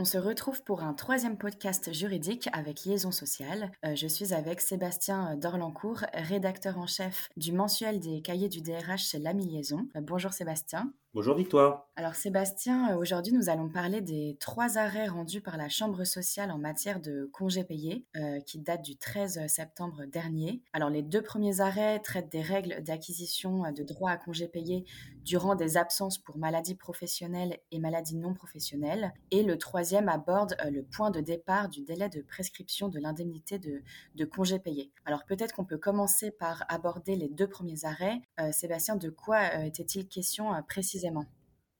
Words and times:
On 0.00 0.04
se 0.04 0.16
retrouve 0.16 0.62
pour 0.62 0.84
un 0.84 0.94
troisième 0.94 1.36
podcast 1.36 1.92
juridique 1.92 2.48
avec 2.52 2.84
Liaison 2.84 3.10
sociale. 3.10 3.72
Euh, 3.84 3.96
je 3.96 4.06
suis 4.06 4.32
avec 4.32 4.60
Sébastien 4.60 5.34
Dorlancourt, 5.34 6.04
rédacteur 6.14 6.78
en 6.78 6.86
chef 6.86 7.28
du 7.36 7.50
mensuel 7.50 7.98
des 7.98 8.22
cahiers 8.22 8.48
du 8.48 8.60
DRH 8.60 9.08
chez 9.08 9.18
L'Ami 9.18 9.46
Liaison. 9.46 9.88
Euh, 9.96 10.00
bonjour 10.00 10.32
Sébastien. 10.32 10.92
Bonjour 11.14 11.34
Victoire. 11.34 11.88
Alors 11.96 12.14
Sébastien, 12.14 12.92
euh, 12.92 12.98
aujourd'hui 12.98 13.32
nous 13.32 13.48
allons 13.48 13.70
parler 13.70 14.02
des 14.02 14.36
trois 14.40 14.76
arrêts 14.76 15.08
rendus 15.08 15.40
par 15.40 15.56
la 15.56 15.70
Chambre 15.70 16.04
sociale 16.04 16.50
en 16.50 16.58
matière 16.58 17.00
de 17.00 17.30
congés 17.32 17.64
payés 17.64 18.04
euh, 18.16 18.40
qui 18.40 18.58
datent 18.58 18.84
du 18.84 18.98
13 18.98 19.46
septembre 19.46 20.04
dernier. 20.04 20.62
Alors 20.74 20.90
les 20.90 21.02
deux 21.02 21.22
premiers 21.22 21.60
arrêts 21.60 21.98
traitent 22.00 22.30
des 22.30 22.42
règles 22.42 22.82
d'acquisition 22.82 23.64
euh, 23.64 23.72
de 23.72 23.82
droits 23.84 24.10
à 24.10 24.16
congés 24.18 24.48
payés 24.48 24.84
durant 25.24 25.54
des 25.54 25.78
absences 25.78 26.18
pour 26.18 26.36
maladies 26.36 26.74
professionnelles 26.74 27.58
et 27.72 27.78
maladies 27.78 28.16
non 28.16 28.34
professionnelles. 28.34 29.14
Et 29.30 29.42
le 29.42 29.56
troisième 29.56 30.10
aborde 30.10 30.56
le 30.70 30.82
point 30.82 31.10
de 31.10 31.20
départ 31.20 31.70
du 31.70 31.82
délai 31.82 32.10
de 32.10 32.20
prescription 32.20 32.88
de 32.88 32.98
l'indemnité 32.98 33.58
de, 33.58 33.82
de 34.14 34.24
congés 34.24 34.58
payés. 34.58 34.92
Alors 35.06 35.24
peut-être 35.24 35.54
qu'on 35.54 35.64
peut 35.64 35.78
commencer 35.78 36.30
par 36.30 36.64
aborder 36.68 37.16
les 37.16 37.28
deux 37.28 37.48
premiers 37.48 37.84
arrêts. 37.84 38.20
Sébastien, 38.52 38.96
de 38.96 39.10
quoi 39.10 39.64
était-il 39.64 40.08
question 40.08 40.50
précisément 40.66 40.97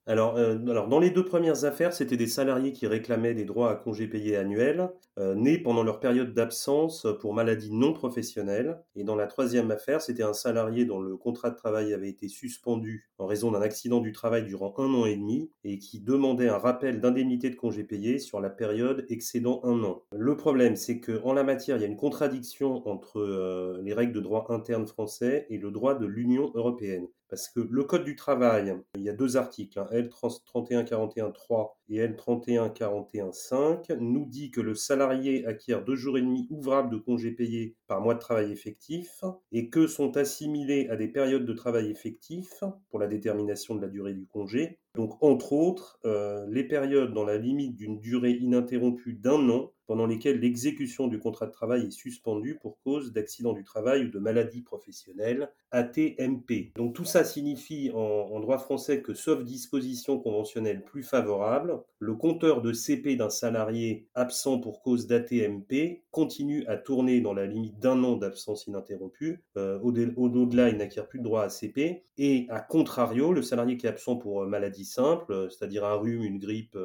alors, 0.09 0.39
euh, 0.39 0.57
alors, 0.71 0.89
dans 0.89 1.01
les 1.01 1.11
deux 1.11 1.27
premières 1.27 1.67
affaires, 1.67 1.93
c'était 1.93 2.17
des 2.17 2.27
salariés 2.27 2.73
qui 2.73 2.87
réclamaient 2.87 3.35
des 3.35 3.45
droits 3.45 3.71
à 3.71 3.75
congés 3.75 4.07
payés 4.07 4.37
annuels, 4.37 4.89
euh, 5.19 5.35
nés 5.35 5.59
pendant 5.59 5.83
leur 5.83 6.01
période 6.01 6.33
d'absence 6.33 7.07
pour 7.21 7.35
maladie 7.35 7.71
non 7.71 7.93
professionnelle. 7.93 8.83
Et 8.97 9.05
dans 9.05 9.17
la 9.17 9.27
troisième 9.27 9.71
affaire, 9.71 10.01
c'était 10.01 10.23
un 10.23 10.33
salarié 10.33 10.87
dont 10.87 10.99
le 10.99 11.19
contrat 11.19 11.51
de 11.51 11.57
travail 11.57 11.93
avait 11.93 12.09
été 12.09 12.29
suspendu 12.29 13.11
en 13.19 13.27
raison 13.27 13.51
d'un 13.51 13.61
accident 13.61 14.01
du 14.01 14.13
travail 14.13 14.47
durant 14.47 14.73
un 14.79 14.95
an 14.95 15.05
et 15.05 15.15
demi 15.15 15.51
et 15.63 15.79
qui 15.79 16.01
demandait 16.01 16.49
un 16.49 16.57
rappel 16.57 17.03
d'indemnité 17.03 17.51
de 17.51 17.57
congés 17.57 17.85
payés 17.85 18.19
sur 18.19 18.41
la 18.41 18.49
période 18.49 19.05
excédant 19.11 19.61
un 19.65 19.85
an. 19.85 20.05
Le 20.13 20.39
problème, 20.39 20.77
c'est 20.77 21.01
qu'en 21.01 21.35
la 21.35 21.45
matière, 21.45 21.77
il 21.77 21.81
y 21.83 21.85
a 21.85 21.87
une 21.87 21.97
contradiction 21.97 22.89
entre 22.89 23.21
euh, 23.21 23.79
les 23.83 23.93
règles 23.93 24.15
de 24.15 24.21
droit 24.21 24.47
interne 24.49 24.87
français 24.87 25.45
et 25.51 25.59
le 25.59 25.71
droit 25.71 25.97
de 25.97 26.07
l'Union 26.07 26.51
européenne. 26.55 27.09
Parce 27.29 27.49
que 27.49 27.61
le 27.61 27.85
Code 27.85 28.05
du 28.05 28.17
travail, 28.17 28.75
il 28.95 29.03
y 29.03 29.09
a 29.09 29.13
deux 29.13 29.37
articles, 29.37 29.79
hein, 29.79 29.87
L3141.3 29.93 31.78
et 31.89 32.07
L3141.5, 32.07 33.97
nous 33.99 34.27
dit 34.27 34.51
que 34.51 34.61
le 34.61 34.75
salarié 34.75 35.47
acquiert 35.47 35.85
deux 35.85 35.97
jours 35.97 36.19
et 36.19 36.23
demi 36.23 36.47
ouvrables 36.51 36.91
de 36.91 36.99
congés 36.99 37.33
payés 37.33 37.77
par 37.87 38.01
mois 38.01 38.15
de 38.15 38.21
travail 38.21 38.53
effectif 38.53 39.25
et 39.53 39.71
que 39.71 39.87
sont 39.87 40.17
assimilés 40.17 40.89
à 40.91 40.97
des 40.97 41.09
périodes 41.09 41.47
de 41.47 41.53
travail 41.53 41.91
effectif 41.91 42.63
pour 42.91 42.99
la 42.99 43.07
détermination 43.07 43.75
de 43.75 43.81
la 43.81 43.89
durée 43.89 44.15
du 44.15 44.27
congé. 44.27 44.79
Donc, 44.95 45.23
entre 45.23 45.53
autres, 45.53 45.99
euh, 46.05 46.47
les 46.49 46.65
périodes 46.65 47.13
dans 47.13 47.25
la 47.25 47.39
limite 47.39 47.77
d'une 47.77 48.01
durée 48.01 48.33
ininterrompue 48.33 49.15
d'un 49.15 49.49
an 49.49 49.73
pendant 49.89 50.07
lesquelles 50.07 50.39
l'exécution 50.39 51.09
du 51.09 51.19
contrat 51.19 51.47
de 51.47 51.53
travail 51.53 51.87
est 51.87 51.91
suspendue 51.91 52.59
pour 52.61 52.79
cause 52.83 53.11
d'accident 53.11 53.55
du 53.55 53.65
travail 53.65 54.05
ou 54.05 54.11
de 54.11 54.19
maladie 54.19 54.61
professionnelle, 54.61 55.51
ATMP. 55.71 56.73
Donc 56.77 56.95
tout 56.95 57.07
ça 57.07 57.25
signifie 57.25 57.91
en, 57.95 58.39
droit 58.41 58.59
français 58.59 59.01
que 59.03 59.15
sauf 59.15 59.43
disposition 59.43 60.19
conventionnelle 60.19 60.85
plus 60.85 61.03
favorable, 61.03 61.78
le 62.01 62.15
compteur 62.15 62.63
de 62.63 62.73
CP 62.73 63.17
d'un 63.17 63.31
salarié 63.31 64.07
absent 64.15 64.61
pour 64.61 64.83
cause 64.83 65.07
d'ATMP 65.07 66.05
continue 66.13 66.65
à 66.67 66.77
tourner 66.77 67.21
dans 67.21 67.35
la 67.35 67.47
limite 67.47 67.79
d'un 67.81 68.03
an 68.05 68.17
d'absence 68.17 68.67
ininterrompue. 68.67 69.43
Euh, 69.57 69.79
au-delà, 69.81 70.69
il 70.69 70.77
n'acquiert 70.77 71.09
plus 71.09 71.19
de 71.19 71.25
droit 71.25 71.43
à 71.43 71.49
CP. 71.49 72.05
Et 72.17 72.47
à 72.51 72.61
contrario, 72.61 73.33
le 73.33 73.43
salarié 73.43 73.77
qui 73.77 73.87
est 73.87 73.91
absent 73.91 74.17
pour 74.17 74.43
euh, 74.43 74.47
maladie 74.47 74.85
simple, 74.85 75.33
euh, 75.33 75.49
c'est-à-dire 75.49 75.85
un 75.85 75.95
rhume, 75.95 76.23
une 76.23 76.39
grippe, 76.39 76.77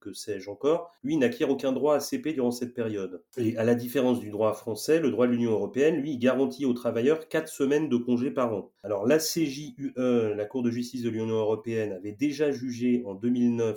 que 0.00 0.12
sais-je 0.12 0.50
encore, 0.50 0.90
lui 1.02 1.16
n'acquiert 1.16 1.50
aucun 1.50 1.72
droit 1.72 1.94
à 1.94 2.00
CP 2.00 2.32
durant 2.32 2.50
cette 2.50 2.74
période. 2.74 3.22
Et 3.36 3.56
à 3.56 3.64
la 3.64 3.74
différence 3.74 4.20
du 4.20 4.30
droit 4.30 4.52
français, 4.52 5.00
le 5.00 5.10
droit 5.10 5.26
de 5.26 5.32
l'Union 5.32 5.52
européenne, 5.52 5.96
lui, 5.96 6.18
garantit 6.18 6.66
aux 6.66 6.74
travailleurs 6.74 7.28
4 7.28 7.48
semaines 7.48 7.88
de 7.88 7.96
congés 7.96 8.30
par 8.30 8.54
an. 8.54 8.70
Alors 8.82 9.06
la 9.06 9.18
CJUE, 9.18 9.94
la 9.96 10.44
Cour 10.44 10.62
de 10.62 10.70
justice 10.70 11.02
de 11.02 11.10
l'Union 11.10 11.36
européenne, 11.36 11.92
avait 11.92 12.12
déjà 12.12 12.50
jugé 12.50 13.02
en 13.06 13.14
2009 13.14 13.68
euh, 13.68 13.74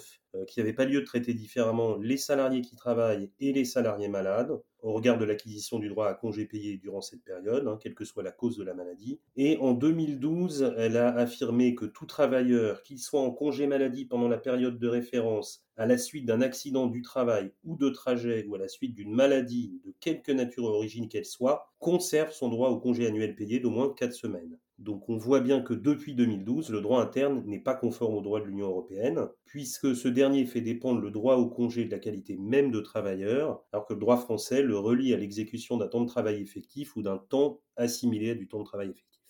qu'il 0.47 0.63
n'y 0.63 0.69
avait 0.69 0.75
pas 0.75 0.85
lieu 0.85 1.01
de 1.01 1.05
traiter 1.05 1.33
différemment 1.33 1.97
les 1.97 2.17
salariés 2.17 2.61
qui 2.61 2.75
travaillent 2.75 3.31
et 3.39 3.53
les 3.53 3.65
salariés 3.65 4.07
malades 4.07 4.61
au 4.81 4.93
regard 4.93 5.17
de 5.17 5.25
l'acquisition 5.25 5.79
du 5.79 5.89
droit 5.89 6.07
à 6.07 6.13
congés 6.13 6.45
payés 6.45 6.77
durant 6.77 7.01
cette 7.01 7.23
période, 7.23 7.67
hein, 7.67 7.77
quelle 7.81 7.95
que 7.95 8.05
soit 8.05 8.23
la 8.23 8.31
cause 8.31 8.57
de 8.57 8.63
la 8.63 8.73
maladie. 8.73 9.19
Et 9.35 9.57
en 9.57 9.73
2012, 9.73 10.73
elle 10.77 10.97
a 10.97 11.13
affirmé 11.15 11.75
que 11.75 11.85
tout 11.85 12.05
travailleur, 12.05 12.83
qu'il 12.83 12.99
soit 12.99 13.21
en 13.21 13.31
congé 13.31 13.67
maladie 13.67 14.05
pendant 14.05 14.27
la 14.27 14.37
période 14.37 14.79
de 14.79 14.87
référence, 14.87 15.63
à 15.77 15.85
la 15.85 15.97
suite 15.97 16.25
d'un 16.25 16.41
accident 16.41 16.87
du 16.87 17.01
travail 17.01 17.51
ou 17.63 17.75
de 17.75 17.89
trajet 17.89 18.45
ou 18.47 18.55
à 18.55 18.59
la 18.59 18.67
suite 18.67 18.93
d'une 18.93 19.13
maladie 19.13 19.81
de 19.85 19.93
quelque 19.99 20.31
nature 20.31 20.65
ou 20.65 20.67
origine 20.67 21.09
qu'elle 21.09 21.25
soit, 21.25 21.71
conserve 21.79 22.31
son 22.31 22.49
droit 22.49 22.69
au 22.69 22.79
congé 22.79 23.07
annuel 23.07 23.35
payé 23.35 23.59
d'au 23.59 23.71
moins 23.71 23.93
4 23.93 24.13
semaines. 24.13 24.57
Donc 24.81 25.09
on 25.09 25.17
voit 25.17 25.41
bien 25.41 25.61
que 25.61 25.75
depuis 25.75 26.15
2012, 26.15 26.71
le 26.71 26.81
droit 26.81 27.01
interne 27.01 27.43
n'est 27.45 27.59
pas 27.59 27.75
conforme 27.75 28.15
au 28.15 28.21
droit 28.21 28.39
de 28.41 28.45
l'Union 28.45 28.67
européenne, 28.67 29.27
puisque 29.45 29.95
ce 29.95 30.07
dernier 30.07 30.45
fait 30.45 30.61
dépendre 30.61 31.01
le 31.01 31.11
droit 31.11 31.35
au 31.35 31.47
congé 31.47 31.85
de 31.85 31.91
la 31.91 31.99
qualité 31.99 32.35
même 32.37 32.71
de 32.71 32.79
travailleur, 32.79 33.63
alors 33.71 33.85
que 33.85 33.93
le 33.93 33.99
droit 33.99 34.17
français 34.17 34.63
le 34.71 34.79
relie 34.79 35.13
à 35.13 35.17
l'exécution 35.17 35.77
d'un 35.77 35.87
temps 35.87 36.01
de 36.01 36.07
travail 36.07 36.41
effectif 36.41 36.95
ou 36.95 37.01
d'un 37.01 37.17
temps 37.17 37.61
assimilé 37.75 38.31
à 38.31 38.35
du 38.35 38.47
temps 38.47 38.59
de 38.59 38.65
travail 38.65 38.89
effectif. 38.89 39.21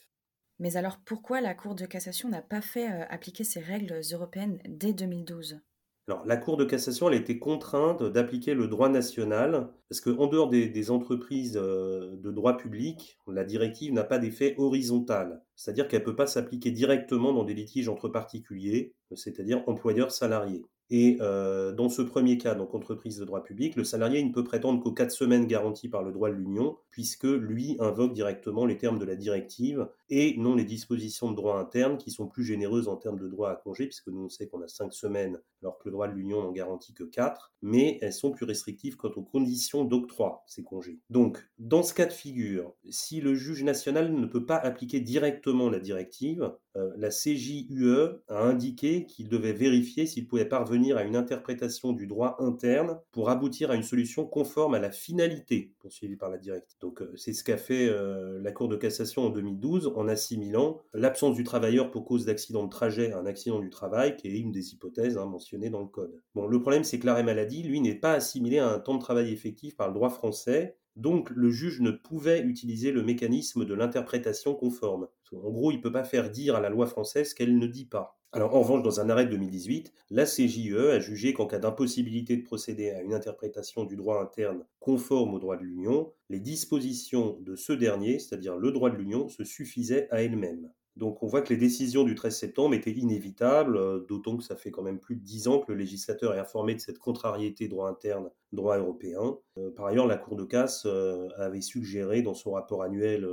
Mais 0.60 0.78
alors 0.78 1.00
pourquoi 1.04 1.42
la 1.42 1.56
Cour 1.56 1.74
de 1.74 1.88
cassation 1.88 2.30
n'a 2.30 2.44
pas 2.44 2.62
fait 2.62 2.92
euh, 2.92 3.06
appliquer 3.10 3.44
ces 3.44 3.60
règles 3.60 4.00
européennes 4.14 4.60
dès 4.68 4.94
2012 4.94 5.60
alors, 6.08 6.26
la 6.26 6.36
Cour 6.36 6.58
de 6.58 6.66
cassation, 6.66 7.08
elle 7.08 7.14
a 7.14 7.22
été 7.22 7.38
contrainte 7.38 8.04
d'appliquer 8.04 8.56
le 8.56 8.68
droit 8.68 8.90
national, 8.90 9.70
parce 9.88 10.02
qu'en 10.02 10.28
dehors 10.28 10.50
des, 10.50 10.92
entreprises 10.92 11.58
euh, 11.62 12.18
de 12.18 12.32
droit 12.32 12.58
public, 12.58 13.18
la 13.28 13.46
directive 13.46 13.94
n'a 13.94 14.04
pas 14.04 14.18
d'effet 14.18 14.56
horizontal, 14.58 15.42
c'est-à-dire 15.56 15.88
qu'elle 15.88 16.02
ne 16.02 16.06
peut 16.06 16.16
pas 16.16 16.28
s'appliquer 16.28 16.72
directement 16.72 17.34
dans 17.34 17.44
des 17.44 17.54
litiges 17.54 17.88
entre 17.88 18.10
particuliers, 18.10 18.96
c'est-à-dire 19.14 19.64
employeurs-salariés. 19.68 20.66
Et 20.94 21.18
euh, 21.22 21.72
dans 21.72 21.88
ce 21.88 22.02
premier 22.02 22.38
cas, 22.38 22.54
donc 22.54 22.76
entreprise 22.76 23.18
de 23.18 23.24
droit 23.24 23.44
public, 23.44 23.78
le 23.78 23.86
salarié 23.86 24.22
ne 24.22 24.34
peut 24.34 24.44
prétendre 24.44 24.84
qu'aux 24.84 24.92
quatre 24.92 25.12
semaines 25.12 25.48
garanties 25.48 25.88
par 25.88 26.04
le 26.04 26.12
droit 26.12 26.30
de 26.30 26.36
l'Union, 26.36 26.78
puisque 26.90 27.24
lui 27.24 27.78
invoque 27.80 28.12
directement 28.12 28.66
les 28.66 28.78
termes 28.78 29.00
de 29.00 29.06
la 29.06 29.16
directive 29.16 29.88
et 30.10 30.36
non 30.38 30.54
les 30.54 30.66
dispositions 30.66 31.32
de 31.32 31.38
droit 31.38 31.58
interne 31.58 31.98
qui 31.98 32.12
sont 32.12 32.28
plus 32.28 32.44
généreuses 32.44 32.90
en 32.90 32.98
termes 32.98 33.18
de 33.18 33.30
droit 33.30 33.52
à 33.52 33.56
congé, 33.56 33.86
puisque 33.86 34.10
nous 34.10 34.26
on 34.26 34.30
sait 34.30 34.48
qu'on 34.48 34.62
a 34.62 34.68
cinq 34.68 34.94
semaines 34.94 35.40
alors 35.62 35.78
que 35.78 35.88
le 35.88 35.92
droit 35.92 36.10
de 36.10 36.14
l'Union 36.14 36.42
n'en 36.42 36.52
garantit 36.52 36.94
que 36.94 37.04
quatre, 37.04 37.54
mais 37.62 37.98
elles 38.02 38.12
sont 38.12 38.32
plus 38.32 38.46
restrictives 38.46 38.98
quant 38.98 39.12
aux 39.16 39.22
conditions 39.22 39.86
d'octroi, 39.86 40.44
ces 40.48 40.64
congés. 40.64 41.00
Donc, 41.10 41.38
dans 41.60 41.84
ce 41.84 41.94
cas 41.94 42.08
de 42.08 42.14
figure, 42.14 42.74
si 42.90 43.22
le 43.22 43.36
juge 43.36 43.64
national 43.64 44.14
ne 44.14 44.26
peut 44.26 44.46
pas 44.46 44.58
appliquer 44.58 45.00
directement 45.00 45.70
la 45.70 45.80
directive, 45.80 46.52
euh, 46.78 46.92
la 46.98 47.10
CJUE 47.10 48.22
a 48.28 48.42
indiqué 48.42 49.06
qu'il 49.06 49.30
devait 49.30 49.54
vérifier 49.54 50.06
s'il 50.08 50.28
pouvait 50.28 50.46
parvenir 50.46 50.81
à 50.98 51.04
une 51.04 51.16
interprétation 51.16 51.94
du 51.94 52.08
droit 52.08 52.36
interne 52.40 53.00
pour 53.12 53.30
aboutir 53.30 53.72
à 53.72 53.76
une 53.76 53.84
solution 53.84 54.26
conforme 54.26 54.74
à 54.74 54.80
la 54.80 54.92
finalité 54.92 55.74
poursuivie 55.80 56.16
par 56.16 56.30
la 56.30 56.38
directive. 56.38 56.78
Donc 56.80 57.02
euh, 57.02 57.14
c'est 57.16 57.34
ce 57.34 57.44
qu'a 57.44 57.58
fait 57.58 57.88
euh, 57.88 58.40
la 58.42 58.52
Cour 58.52 58.68
de 58.68 58.76
cassation 58.76 59.26
en 59.26 59.30
2012 59.30 59.94
en 59.96 60.08
assimilant 60.08 60.80
l'absence 60.94 61.36
du 61.36 61.44
travailleur 61.44 61.92
pour 61.92 62.06
cause 62.06 62.26
d'accident 62.26 62.64
de 62.64 62.70
trajet 62.70 63.12
à 63.12 63.20
un 63.20 63.26
accident 63.26 63.60
du 63.60 63.70
travail, 63.70 64.16
qui 64.16 64.28
est 64.28 64.40
une 64.40 64.52
des 64.52 64.74
hypothèses 64.74 65.18
hein, 65.18 65.26
mentionnées 65.26 65.70
dans 65.70 65.82
le 65.82 65.88
Code. 65.88 66.22
Bon, 66.36 66.48
le 66.48 66.60
problème 66.60 66.84
c'est 66.84 67.00
que 67.00 67.06
l'arrêt 67.06 67.24
maladie, 67.24 67.64
lui, 67.64 67.82
n'est 67.82 67.96
pas 67.96 68.14
assimilé 68.14 68.60
à 68.60 68.70
un 68.70 68.80
temps 68.80 68.96
de 68.96 69.00
travail 69.00 69.32
effectif 69.32 69.76
par 69.76 69.88
le 69.88 69.94
droit 69.94 70.10
français, 70.10 70.78
donc 70.96 71.30
le 71.30 71.50
juge 71.50 71.80
ne 71.82 71.92
pouvait 71.92 72.42
utiliser 72.42 72.92
le 72.92 73.04
mécanisme 73.04 73.66
de 73.66 73.74
l'interprétation 73.74 74.56
conforme. 74.56 75.08
En 75.34 75.50
gros, 75.50 75.72
il 75.72 75.78
ne 75.78 75.82
peut 75.82 75.92
pas 75.92 76.04
faire 76.04 76.30
dire 76.30 76.56
à 76.56 76.60
la 76.60 76.70
loi 76.70 76.86
française 76.86 77.34
qu'elle 77.34 77.58
ne 77.58 77.68
dit 77.68 77.86
pas. 77.86 78.21
Alors 78.34 78.56
en 78.56 78.62
revanche, 78.62 78.84
dans 78.84 79.00
un 79.00 79.10
arrêt 79.10 79.26
de 79.26 79.32
2018, 79.32 79.94
la 80.10 80.26
CJE 80.26 80.90
a 80.92 81.00
jugé 81.00 81.34
qu'en 81.34 81.48
cas 81.48 81.60
d'impossibilité 81.60 82.36
de 82.36 82.44
procéder 82.44 82.92
à 82.92 83.02
une 83.02 83.14
interprétation 83.14 83.86
du 83.86 83.96
droit 83.96 84.22
interne 84.22 84.66
conforme 84.80 85.34
au 85.34 85.40
droit 85.40 85.56
de 85.58 85.64
l'Union, 85.64 86.14
les 86.30 86.40
dispositions 86.40 87.38
de 87.42 87.56
ce 87.56 87.74
dernier, 87.74 88.20
c'est-à-dire 88.20 88.58
le 88.58 88.72
droit 88.72 88.90
de 88.90 88.96
l'Union, 88.96 89.28
se 89.30 89.44
suffisaient 89.44 90.08
à 90.12 90.24
elles-mêmes. 90.24 90.72
Donc 90.98 91.24
on 91.24 91.28
voit 91.28 91.42
que 91.42 91.54
les 91.54 91.58
décisions 91.58 92.04
du 92.04 92.16
13 92.16 92.36
septembre 92.36 92.76
étaient 92.76 92.92
inévitables, 92.92 93.78
euh, 93.78 94.06
d'autant 94.08 94.36
que 94.36 94.44
ça 94.44 94.58
fait 94.58 94.72
quand 94.72 94.84
même 94.84 95.00
plus 95.00 95.16
de 95.16 95.22
dix 95.22 95.48
ans 95.48 95.60
que 95.60 95.72
le 95.72 95.78
législateur 95.78 96.36
est 96.36 96.40
informé 96.40 96.76
de 96.76 96.82
cette 96.82 97.00
contrariété 97.00 97.70
droit 97.70 97.90
interne, 97.90 98.30
droit 98.52 98.78
européen. 98.78 99.38
Euh, 99.58 99.72
par 99.72 99.86
ailleurs, 99.86 100.06
la 100.06 100.18
Cour 100.18 100.36
de 100.36 100.44
casse 100.44 100.84
euh, 100.86 101.30
avait 101.38 101.62
suggéré 101.62 102.22
dans 102.22 102.34
son 102.34 102.52
rapport 102.52 102.84
annuel 102.84 103.26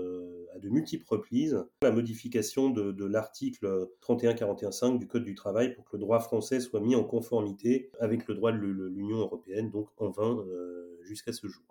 à 0.55 0.59
de 0.61 0.69
multiples 0.69 1.07
reprises 1.09 1.65
la 1.83 1.91
modification 1.91 2.71
de, 2.71 3.05
l'article 3.05 3.89
3141.5 4.03 4.99
du 4.99 5.09
Code 5.09 5.25
du 5.25 5.35
travail 5.35 5.75
pour 5.75 5.85
que 5.85 5.97
le 5.97 6.01
droit 6.01 6.21
français 6.21 6.61
soit 6.61 6.81
mis 6.81 6.95
en 6.95 7.05
conformité 7.05 7.91
avec 7.99 8.29
le 8.29 8.35
droit 8.35 8.53
de 8.53 8.59
l'Union 8.59 9.19
européenne, 9.19 9.71
donc 9.71 9.89
en 9.97 10.11
vain 10.11 10.45
jusqu'à 11.03 11.33
ce 11.33 11.47
jour. 11.47 11.65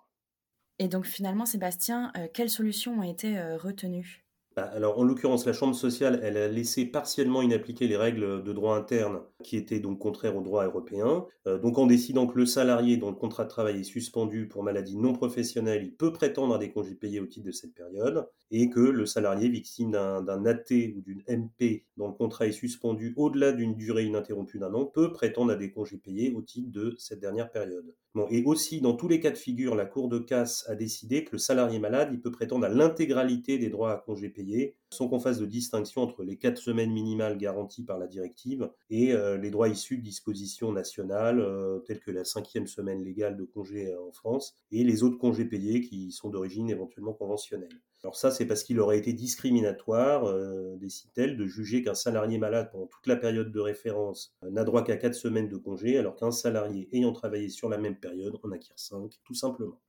Et 0.80 0.88
donc 0.88 1.06
finalement, 1.06 1.46
Sébastien, 1.46 2.12
quelles 2.34 2.50
solutions 2.50 3.00
ont 3.00 3.04
été 3.04 3.40
retenues? 3.56 4.27
Alors, 4.64 4.98
en 4.98 5.04
l'occurrence, 5.04 5.46
la 5.46 5.54
Chambre 5.54 5.76
sociale, 5.76 6.20
elle 6.24 6.38
a 6.38 6.48
laissé 6.48 6.86
partiellement 6.86 7.42
inappliquer 7.42 7.88
les 7.88 7.98
règles 7.98 8.44
de 8.44 8.54
droit 8.54 8.76
interne 8.76 9.20
qui 9.44 9.56
étaient 9.56 9.80
donc 9.80 10.00
contraires 10.00 10.36
au 10.36 10.42
droit 10.42 10.66
européen. 10.66 11.26
Euh, 11.46 11.60
donc, 11.60 11.78
en 11.78 11.86
décidant 11.86 12.26
que 12.28 12.38
le 12.38 12.46
salarié 12.46 12.98
dont 12.98 13.10
le 13.10 13.16
contrat 13.16 13.44
de 13.44 13.50
travail 13.50 13.82
est 13.82 13.84
suspendu 13.84 14.48
pour 14.48 14.64
maladie 14.64 14.98
non 14.98 15.14
professionnelle, 15.14 15.84
il 15.84 15.94
peut 15.94 16.12
prétendre 16.12 16.56
à 16.56 16.58
des 16.58 16.72
congés 16.72 16.96
payés 16.96 17.20
au 17.20 17.28
titre 17.28 17.46
de 17.46 17.52
cette 17.52 17.76
période, 17.76 18.28
et 18.52 18.70
que 18.70 18.80
le 18.80 19.06
salarié 19.06 19.50
victime 19.50 19.92
d'un 19.92 20.46
AT 20.46 20.72
ou 20.96 21.02
d'une 21.02 21.24
MP 21.28 21.86
dont 21.98 22.08
le 22.08 22.14
contrat 22.14 22.48
est 22.48 22.52
suspendu 22.52 23.14
au-delà 23.18 23.52
d'une 23.52 23.76
durée 23.76 24.06
ininterrompue 24.06 24.60
d'un 24.60 24.74
an 24.74 24.86
peut 24.86 25.12
prétendre 25.12 25.52
à 25.52 25.56
des 25.56 25.72
congés 25.72 25.98
payés 25.98 26.34
au 26.34 26.42
titre 26.42 26.72
de 26.72 26.96
cette 26.98 27.20
dernière 27.20 27.52
période. 27.52 27.94
Bon, 28.16 28.26
et 28.32 28.44
aussi, 28.46 28.82
dans 28.82 28.94
tous 28.94 29.08
les 29.08 29.20
cas 29.20 29.32
de 29.32 29.38
figure, 29.38 29.76
la 29.76 29.86
Cour 29.86 30.08
de 30.10 30.18
casse 30.18 30.68
a 30.68 30.76
décidé 30.76 31.24
que 31.24 31.34
le 31.34 31.38
salarié 31.38 31.78
malade, 31.78 32.10
il 32.12 32.22
peut 32.22 32.32
prétendre 32.32 32.66
à 32.66 32.70
l'intégralité 32.70 33.58
des 33.58 33.70
droits 33.70 33.92
à 33.92 33.98
congés 33.98 34.30
payés 34.30 34.47
sans 34.90 35.08
qu'on 35.08 35.20
fasse 35.20 35.40
de 35.40 35.46
distinction 35.46 36.02
entre 36.02 36.24
les 36.24 36.38
quatre 36.38 36.58
semaines 36.58 36.92
minimales 36.92 37.38
garanties 37.38 37.84
par 37.84 37.98
la 37.98 38.08
directive 38.08 38.70
et 38.90 39.14
euh, 39.14 39.38
les 39.38 39.52
droits 39.52 39.68
issus 39.68 39.98
de 39.98 40.04
dispositions 40.04 40.72
nationales 40.72 41.40
euh, 41.40 41.80
telles 41.80 42.00
que 42.00 42.12
la 42.12 42.24
cinquième 42.24 42.68
semaine 42.68 43.04
légale 43.04 43.36
de 43.36 43.44
congé 43.44 43.88
euh, 43.88 44.02
en 44.02 44.12
France 44.12 44.56
et 44.72 44.84
les 44.84 45.04
autres 45.04 45.18
congés 45.18 45.46
payés 45.46 45.82
qui 45.82 46.12
sont 46.12 46.30
d'origine 46.30 46.70
éventuellement 46.70 47.14
conventionnelle. 47.14 47.82
Alors 48.04 48.16
ça, 48.16 48.32
c'est 48.32 48.46
parce 48.46 48.64
qu'il 48.64 48.80
aurait 48.80 49.00
été 49.00 49.12
discriminatoire, 49.12 50.32
décide-t-elle, 50.78 51.36
de 51.36 51.48
juger 51.48 51.82
qu'un 51.82 51.96
salarié 51.96 52.38
malade 52.38 52.70
pendant 52.72 52.86
toute 52.86 53.08
la 53.08 53.16
période 53.16 53.52
de 53.52 53.60
référence 53.60 54.38
n'a 54.44 54.64
droit 54.64 54.84
qu'à 54.84 54.98
quatre 54.98 55.16
semaines 55.16 55.50
de 55.50 55.58
congé, 55.58 55.98
alors 55.98 56.16
qu'un 56.16 56.32
salarié 56.32 56.88
ayant 56.92 57.12
travaillé 57.12 57.50
sur 57.50 57.70
la 57.70 57.80
même 57.80 58.00
période 58.00 58.38
en 58.44 58.52
acquiert 58.52 58.78
cinq, 58.78 59.20
tout 59.24 59.34
simplement. 59.34 59.82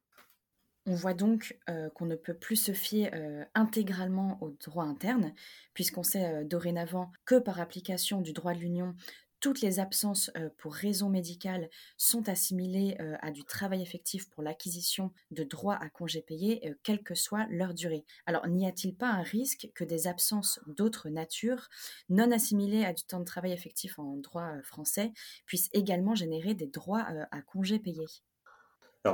On 0.91 0.95
voit 0.95 1.13
donc 1.13 1.59
euh, 1.69 1.91
qu'on 1.91 2.07
ne 2.07 2.17
peut 2.17 2.33
plus 2.33 2.57
se 2.57 2.73
fier 2.73 3.11
euh, 3.13 3.45
intégralement 3.55 4.39
au 4.43 4.49
droit 4.49 4.85
interne, 4.85 5.35
puisqu'on 5.75 6.03
sait 6.03 6.25
euh, 6.25 6.45
dorénavant 6.45 7.13
que 7.27 7.39
par 7.39 7.61
application 7.61 8.23
du 8.23 8.33
droit 8.33 8.55
de 8.55 8.61
l'Union, 8.61 8.95
toutes 9.41 9.61
les 9.61 9.81
absences 9.81 10.33
pour 10.57 10.75
raison 10.75 11.11
médicale 11.11 11.69
sont 11.97 12.29
assimilées 12.29 12.97
à 13.23 13.31
du 13.31 13.45
travail 13.45 13.81
effectif 13.83 14.29
pour 14.31 14.43
l'acquisition 14.43 15.13
de 15.31 15.45
droits 15.45 15.77
à 15.77 15.89
congés 15.91 16.23
payés, 16.23 16.75
quelle 16.83 17.05
que 17.05 17.15
soit 17.15 17.47
leur 17.49 17.73
durée. 17.73 18.05
Alors, 18.27 18.49
n'y 18.49 18.67
a-t-il 18.67 18.97
pas 18.97 19.11
un 19.11 19.23
risque 19.23 19.71
que 19.77 19.85
des 19.85 20.09
absences 20.09 20.59
d'autre 20.67 21.09
nature, 21.09 21.69
non 22.09 22.33
assimilées 22.33 22.85
à 22.85 22.93
du 22.93 23.05
temps 23.05 23.21
de 23.21 23.25
travail 23.25 23.53
effectif 23.53 24.01
en 24.01 24.17
droit 24.17 24.61
français, 24.65 25.13
puissent 25.47 25.71
également 25.73 26.17
générer 26.17 26.55
des 26.55 26.67
droits 26.67 27.07
à 27.31 27.41
congés 27.43 27.79
payés? 27.79 28.09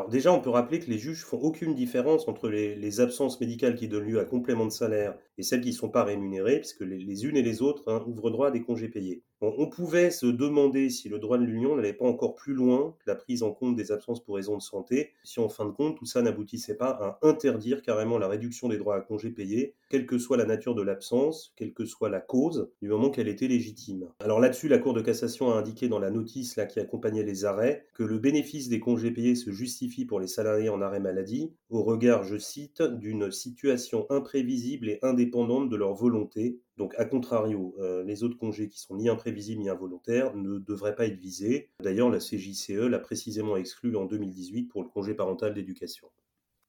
Déjà, 0.08 0.32
on 0.32 0.40
peut 0.40 0.50
rappeler 0.50 0.80
que 0.80 0.90
les 0.90 0.98
juges 0.98 1.24
font 1.24 1.38
aucune 1.38 1.74
différence 1.74 2.28
entre 2.28 2.48
les, 2.48 3.00
absences 3.00 3.40
médicales 3.40 3.74
qui 3.74 3.88
donnent 3.88 4.04
lieu 4.04 4.20
à 4.20 4.24
complément 4.24 4.66
de 4.66 4.70
salaire 4.70 5.16
et 5.36 5.42
celles 5.42 5.60
qui 5.60 5.70
ne 5.70 5.74
sont 5.74 5.88
pas 5.88 6.04
rémunérées, 6.04 6.58
puisque 6.58 6.82
les, 6.82 7.26
unes 7.26 7.36
et 7.36 7.42
les 7.42 7.60
autres 7.60 7.82
hein, 7.88 8.04
ouvrent 8.06 8.30
droit 8.30 8.48
à 8.48 8.50
des 8.50 8.62
congés 8.62 8.88
payés. 8.88 9.22
on 9.40 9.68
pouvait 9.68 10.10
se 10.10 10.26
demander 10.26 10.90
si 10.90 11.08
le 11.08 11.18
droit 11.18 11.38
de 11.38 11.44
l'Union 11.44 11.76
n'allait 11.76 11.92
pas 11.92 12.06
encore 12.06 12.34
plus 12.34 12.54
loin 12.54 12.94
que 13.00 13.10
la 13.10 13.16
prise 13.16 13.42
en 13.42 13.52
compte 13.52 13.74
des 13.74 13.90
absences 13.90 14.22
pour 14.22 14.36
raison 14.36 14.56
de 14.56 14.62
santé, 14.62 15.12
si 15.24 15.40
en 15.40 15.48
fin 15.48 15.66
de 15.66 15.72
compte 15.72 15.98
tout 15.98 16.06
ça 16.06 16.22
n'aboutissait 16.22 16.76
pas 16.76 16.90
à 16.90 17.18
interdire 17.22 17.82
carrément 17.82 18.18
la 18.18 18.28
réduction 18.28 18.68
des 18.68 18.78
droits 18.78 18.96
à 18.96 19.00
congés 19.00 19.30
payés, 19.30 19.74
quelle 19.94 20.06
que 20.06 20.18
soit 20.18 20.36
la 20.36 20.44
nature 20.44 20.74
de 20.74 20.82
l'absence, 20.82 21.52
quelle 21.54 21.72
que 21.72 21.84
soit 21.84 22.10
la 22.10 22.20
cause, 22.20 22.68
du 22.82 22.88
moment 22.88 23.10
qu'elle 23.10 23.28
était 23.28 23.46
légitime. 23.46 24.08
Alors 24.18 24.40
là-dessus, 24.40 24.66
la 24.66 24.78
Cour 24.78 24.92
de 24.92 25.00
cassation 25.00 25.52
a 25.52 25.54
indiqué 25.54 25.88
dans 25.88 26.00
la 26.00 26.10
notice 26.10 26.58
qui 26.68 26.80
accompagnait 26.80 27.22
les 27.22 27.44
arrêts 27.44 27.86
que 27.94 28.02
le 28.02 28.18
bénéfice 28.18 28.68
des 28.68 28.80
congés 28.80 29.12
payés 29.12 29.36
se 29.36 29.52
justifie 29.52 30.04
pour 30.04 30.18
les 30.18 30.26
salariés 30.26 30.68
en 30.68 30.82
arrêt 30.82 30.98
maladie 30.98 31.52
au 31.70 31.84
regard, 31.84 32.24
je 32.24 32.38
cite, 32.38 32.82
d'une 32.82 33.30
situation 33.30 34.06
imprévisible 34.10 34.88
et 34.88 34.98
indépendante 35.02 35.24
indépendante 35.24 35.70
de 35.70 35.76
leur 35.76 35.94
volonté. 35.94 36.60
Donc, 36.76 36.94
à 36.98 37.04
contrario, 37.04 37.74
euh, 37.78 38.02
les 38.02 38.24
autres 38.24 38.36
congés 38.36 38.68
qui 38.68 38.80
sont 38.80 38.96
ni 38.96 39.08
imprévisibles 39.08 39.62
ni 39.62 39.68
involontaires 39.68 40.34
ne 40.34 40.58
devraient 40.58 40.96
pas 40.96 41.06
être 41.06 41.18
visés. 41.18 41.70
D'ailleurs, 41.80 42.10
la 42.10 42.18
CJCE 42.18 42.88
l'a 42.88 42.98
précisément 42.98 43.56
exclu 43.56 43.96
en 43.96 44.06
2018 44.06 44.64
pour 44.64 44.82
le 44.82 44.88
congé 44.88 45.14
parental 45.14 45.54
d'éducation. 45.54 46.08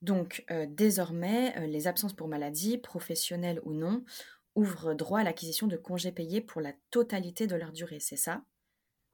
Donc, 0.02 0.44
euh, 0.50 0.66
désormais, 0.68 1.56
euh, 1.58 1.66
les 1.66 1.86
absences 1.86 2.14
pour 2.14 2.28
maladie, 2.28 2.78
professionnelles 2.78 3.60
ou 3.64 3.72
non, 3.72 4.04
ouvrent 4.54 4.94
droit 4.94 5.20
à 5.20 5.24
l'acquisition 5.24 5.66
de 5.66 5.76
congés 5.76 6.12
payés 6.12 6.40
pour 6.40 6.60
la 6.60 6.72
totalité 6.90 7.46
de 7.46 7.56
leur 7.56 7.72
durée, 7.72 8.00
c'est 8.00 8.16
ça? 8.16 8.42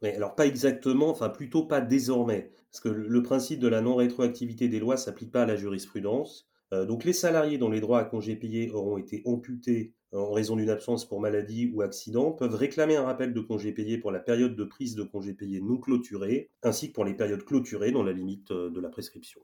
Oui, 0.03 0.11
alors 0.11 0.35
pas 0.35 0.47
exactement, 0.47 1.09
enfin 1.09 1.29
plutôt 1.31 1.65
pas 1.67 1.81
désormais, 1.81 2.53
parce 2.71 2.81
que 2.81 2.89
le 2.89 3.23
principe 3.23 3.61
de 3.61 3.69
la 3.69 3.81
non-rétroactivité 3.81 4.69
des 4.69 4.81
lois 4.81 4.97
s'applique 4.97 5.31
pas 5.33 5.43
à 5.43 5.47
la 5.47 5.57
jurisprudence. 5.57 6.49
Euh, 6.73 6.85
donc 6.85 7.05
les 7.05 7.13
salariés 7.13 7.59
dont 7.59 7.71
les 7.71 7.81
droits 7.81 8.01
à 8.01 8.05
congés 8.05 8.37
payés 8.37 8.71
auront 8.73 8.99
été 8.99 9.23
amputés 9.25 9.95
en 10.13 10.33
raison 10.33 10.57
d'une 10.57 10.71
absence 10.71 11.09
pour 11.09 11.21
maladie 11.21 11.71
ou 11.73 11.83
accident 11.83 12.33
peuvent 12.33 12.55
réclamer 12.55 12.97
un 12.97 13.05
rappel 13.05 13.33
de 13.33 13.41
congés 13.41 13.73
payés 13.73 13.99
pour 13.99 14.11
la 14.11 14.21
période 14.21 14.57
de 14.57 14.65
prise 14.65 14.95
de 14.95 15.05
congés 15.05 15.35
payés 15.35 15.61
non 15.61 15.79
clôturée, 15.79 16.51
ainsi 16.63 16.89
que 16.89 16.93
pour 16.95 17.05
les 17.05 17.15
périodes 17.15 17.45
clôturées 17.45 17.93
dans 17.93 18.03
la 18.03 18.13
limite 18.13 18.53
de 18.53 18.81
la 18.81 18.89
prescription. 18.91 19.41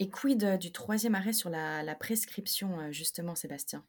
Et 0.00 0.10
quid 0.10 0.42
euh, 0.42 0.56
du 0.56 0.72
troisième 0.72 1.14
arrêt 1.14 1.32
sur 1.32 1.48
la 1.48 1.94
prescription, 1.94 2.90
justement, 2.90 3.36
Sébastien? 3.36 3.84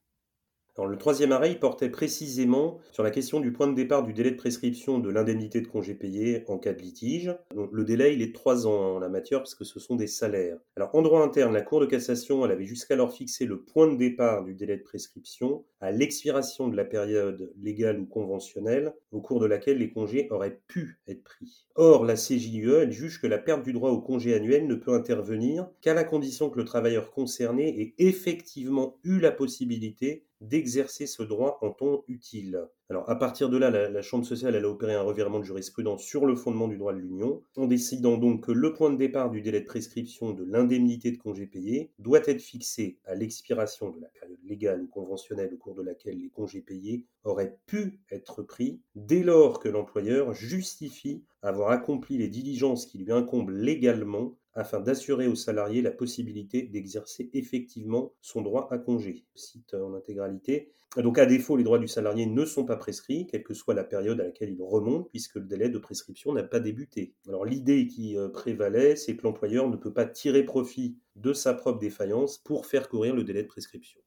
Le 0.78 0.98
troisième 0.98 1.32
arrêt 1.32 1.54
portait 1.56 1.90
précisément 1.90 2.80
sur 2.92 3.04
la 3.04 3.12
question 3.12 3.40
du 3.40 3.52
point 3.52 3.68
de 3.68 3.76
départ 3.76 4.04
du 4.04 4.14
délai 4.14 4.32
de 4.32 4.38
prescription 4.38 5.00
de 5.00 5.10
l'indemnité 5.10 5.62
de 5.62 5.68
congé 5.68 5.94
payé 5.94 6.44
en 6.48 6.58
cas 6.58 6.74
de 6.74 6.82
litige. 6.82 7.36
le 7.72 7.84
délai, 7.84 8.14
est 8.14 8.28
de 8.28 8.34
trois 8.34 8.68
ans 8.68 8.96
en 8.96 9.00
la 9.00 9.10
matière 9.10 9.40
parce 9.40 9.56
que 9.56 9.64
ce 9.64 9.80
sont 9.80 9.96
des 9.96 10.08
salaires. 10.08 10.58
Alors, 10.76 10.94
en 10.96 11.02
droit 11.02 11.24
interne, 11.24 11.54
la 11.54 11.62
Cour 11.62 11.82
de 11.82 11.86
cassation, 11.86 12.44
avait 12.44 12.66
jusqu'alors 12.66 13.14
fixé 13.14 13.46
le 13.46 13.62
point 13.62 13.88
de 13.88 13.98
départ 13.98 14.44
du 14.44 14.54
délai 14.54 14.78
de 14.78 14.84
prescription 14.84 15.66
à 15.80 15.92
l'expiration 15.92 16.68
de 16.68 16.76
la 16.76 16.86
période 16.86 17.52
légale 17.62 18.00
ou 18.00 18.06
conventionnelle 18.06 18.94
au 19.12 19.22
cours 19.22 19.40
de 19.40 19.46
laquelle 19.46 19.78
les 19.78 19.92
congés 19.92 20.28
auraient 20.32 20.62
pu 20.68 21.00
être 21.08 21.24
pris. 21.24 21.68
Or, 21.76 22.06
la 22.06 22.16
CJUE, 22.16 22.92
juge 22.92 23.22
que 23.22 23.28
la 23.28 23.38
perte 23.38 23.64
du 23.64 23.74
droit 23.74 23.92
au 23.92 24.02
congé 24.02 24.34
annuel 24.34 24.68
ne 24.68 24.76
peut 24.76 24.94
intervenir 24.94 25.70
qu'à 25.82 25.94
la 25.94 26.04
condition 26.04 26.50
que 26.50 26.60
le 26.60 26.66
travailleur 26.66 27.12
concerné 27.12 27.82
ait 27.82 27.94
effectivement 27.98 29.00
eu 29.04 29.20
la 29.20 29.32
possibilité 29.32 30.26
d'exercer 30.42 31.08
ce 31.08 31.24
droit 31.24 31.60
en 31.62 31.72
temps 31.72 32.04
utile. 32.08 32.68
Alors 32.90 33.10
à 33.10 33.16
partir 33.16 33.50
de 33.50 33.58
là, 33.58 33.70
la, 33.70 34.02
Chambre 34.02 34.26
sociale 34.26 34.56
a 34.56 34.68
opéré 34.68 34.96
un 34.96 35.02
revirement 35.02 35.40
de 35.40 35.46
jurisprudence 35.46 36.04
sur 36.04 36.26
le 36.26 36.36
fondement 36.36 36.68
du 36.68 36.78
droit 36.78 36.94
de 36.94 37.00
l'Union, 37.00 37.44
en 37.56 37.68
décidant 37.68 38.18
donc 38.18 38.46
que 38.46 38.52
le 38.52 38.74
point 38.74 38.90
de 38.92 38.98
départ 38.98 39.30
du 39.30 39.42
délai 39.42 39.62
de 39.62 39.66
prescription 39.66 40.32
de 40.32 40.44
l'indemnité 40.44 41.12
de 41.12 41.18
congé 41.18 41.46
payé 41.46 41.92
doit 42.00 42.22
être 42.26 42.42
fixé 42.42 42.98
à 43.06 43.16
l'expiration 43.16 43.92
de 43.92 44.02
la 44.02 44.08
période 44.10 44.44
légale 44.44 44.82
ou 44.82 44.88
conventionnelle 44.88 45.54
au 45.54 45.58
cours 45.58 45.76
de 45.76 45.84
laquelle 45.84 46.20
les 46.20 46.30
congés 46.30 46.62
payés 46.62 47.06
auraient 47.24 47.58
pu 47.68 48.02
être 48.12 48.42
pris, 48.42 48.82
dès 48.96 49.24
lors 49.24 49.60
que 49.60 49.70
l'employeur 49.70 50.34
justifie 50.34 51.24
avoir 51.42 51.72
accompli 51.72 52.18
les 52.18 52.28
diligences 52.28 52.86
qui 52.86 52.98
lui 52.98 53.12
incombent 53.12 53.52
légalement 53.52 54.36
afin 54.54 54.80
d'assurer 54.80 55.28
aux 55.28 55.36
salariés 55.36 55.82
la 55.82 55.92
possibilité 55.92 56.64
d'exercer 56.64 57.30
effectivement 57.34 58.14
son 58.22 58.42
droit 58.42 58.68
à 58.72 58.78
congé. 58.78 59.26
Cite 59.36 59.74
en 59.74 59.94
intégralité. 59.94 60.72
Donc 60.98 61.18
à 61.18 61.26
défaut, 61.26 61.56
les 61.56 61.64
droits 61.64 61.80
du 61.80 61.88
salarié 61.88 62.26
ne 62.26 62.46
sont 62.46 62.66
pas 62.66 62.76
prescrits, 62.76 63.26
quelle 63.26 63.44
que 63.44 63.54
soit 63.54 63.74
la 63.74 63.86
période 63.86 64.20
à 64.20 64.26
laquelle 64.26 64.52
il 64.52 64.62
remonte, 64.62 65.10
puisque 65.10 65.36
le 65.36 65.46
délai 65.46 65.70
de 65.70 65.78
prescription 65.78 66.34
n'a 66.34 66.44
pas 66.44 66.60
débuté. 66.60 67.14
Alors 67.28 67.46
l'idée 67.46 67.88
qui 67.88 68.18
euh, 68.18 68.28
prévalait, 68.28 68.98
c'est 68.98 69.16
que 69.16 69.24
l'employeur 69.24 69.70
ne 69.70 69.78
peut 69.78 69.94
pas 69.94 70.06
tirer 70.06 70.44
profit 70.44 70.98
de 71.16 71.32
sa 71.32 71.54
propre 71.54 71.80
défaillance 71.80 72.38
pour 72.38 72.66
faire 72.66 72.90
courir 72.90 73.16
le 73.16 73.24
délai 73.24 73.44
de 73.44 73.48
prescription. 73.48 74.02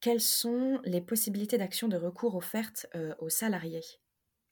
Quelles 0.00 0.22
sont 0.22 0.80
les 0.84 1.02
possibilités 1.02 1.58
d'action 1.58 1.88
de 1.88 1.96
recours 1.96 2.34
offertes 2.34 2.86
euh, 2.94 3.12
aux 3.18 3.28
salariés? 3.28 3.84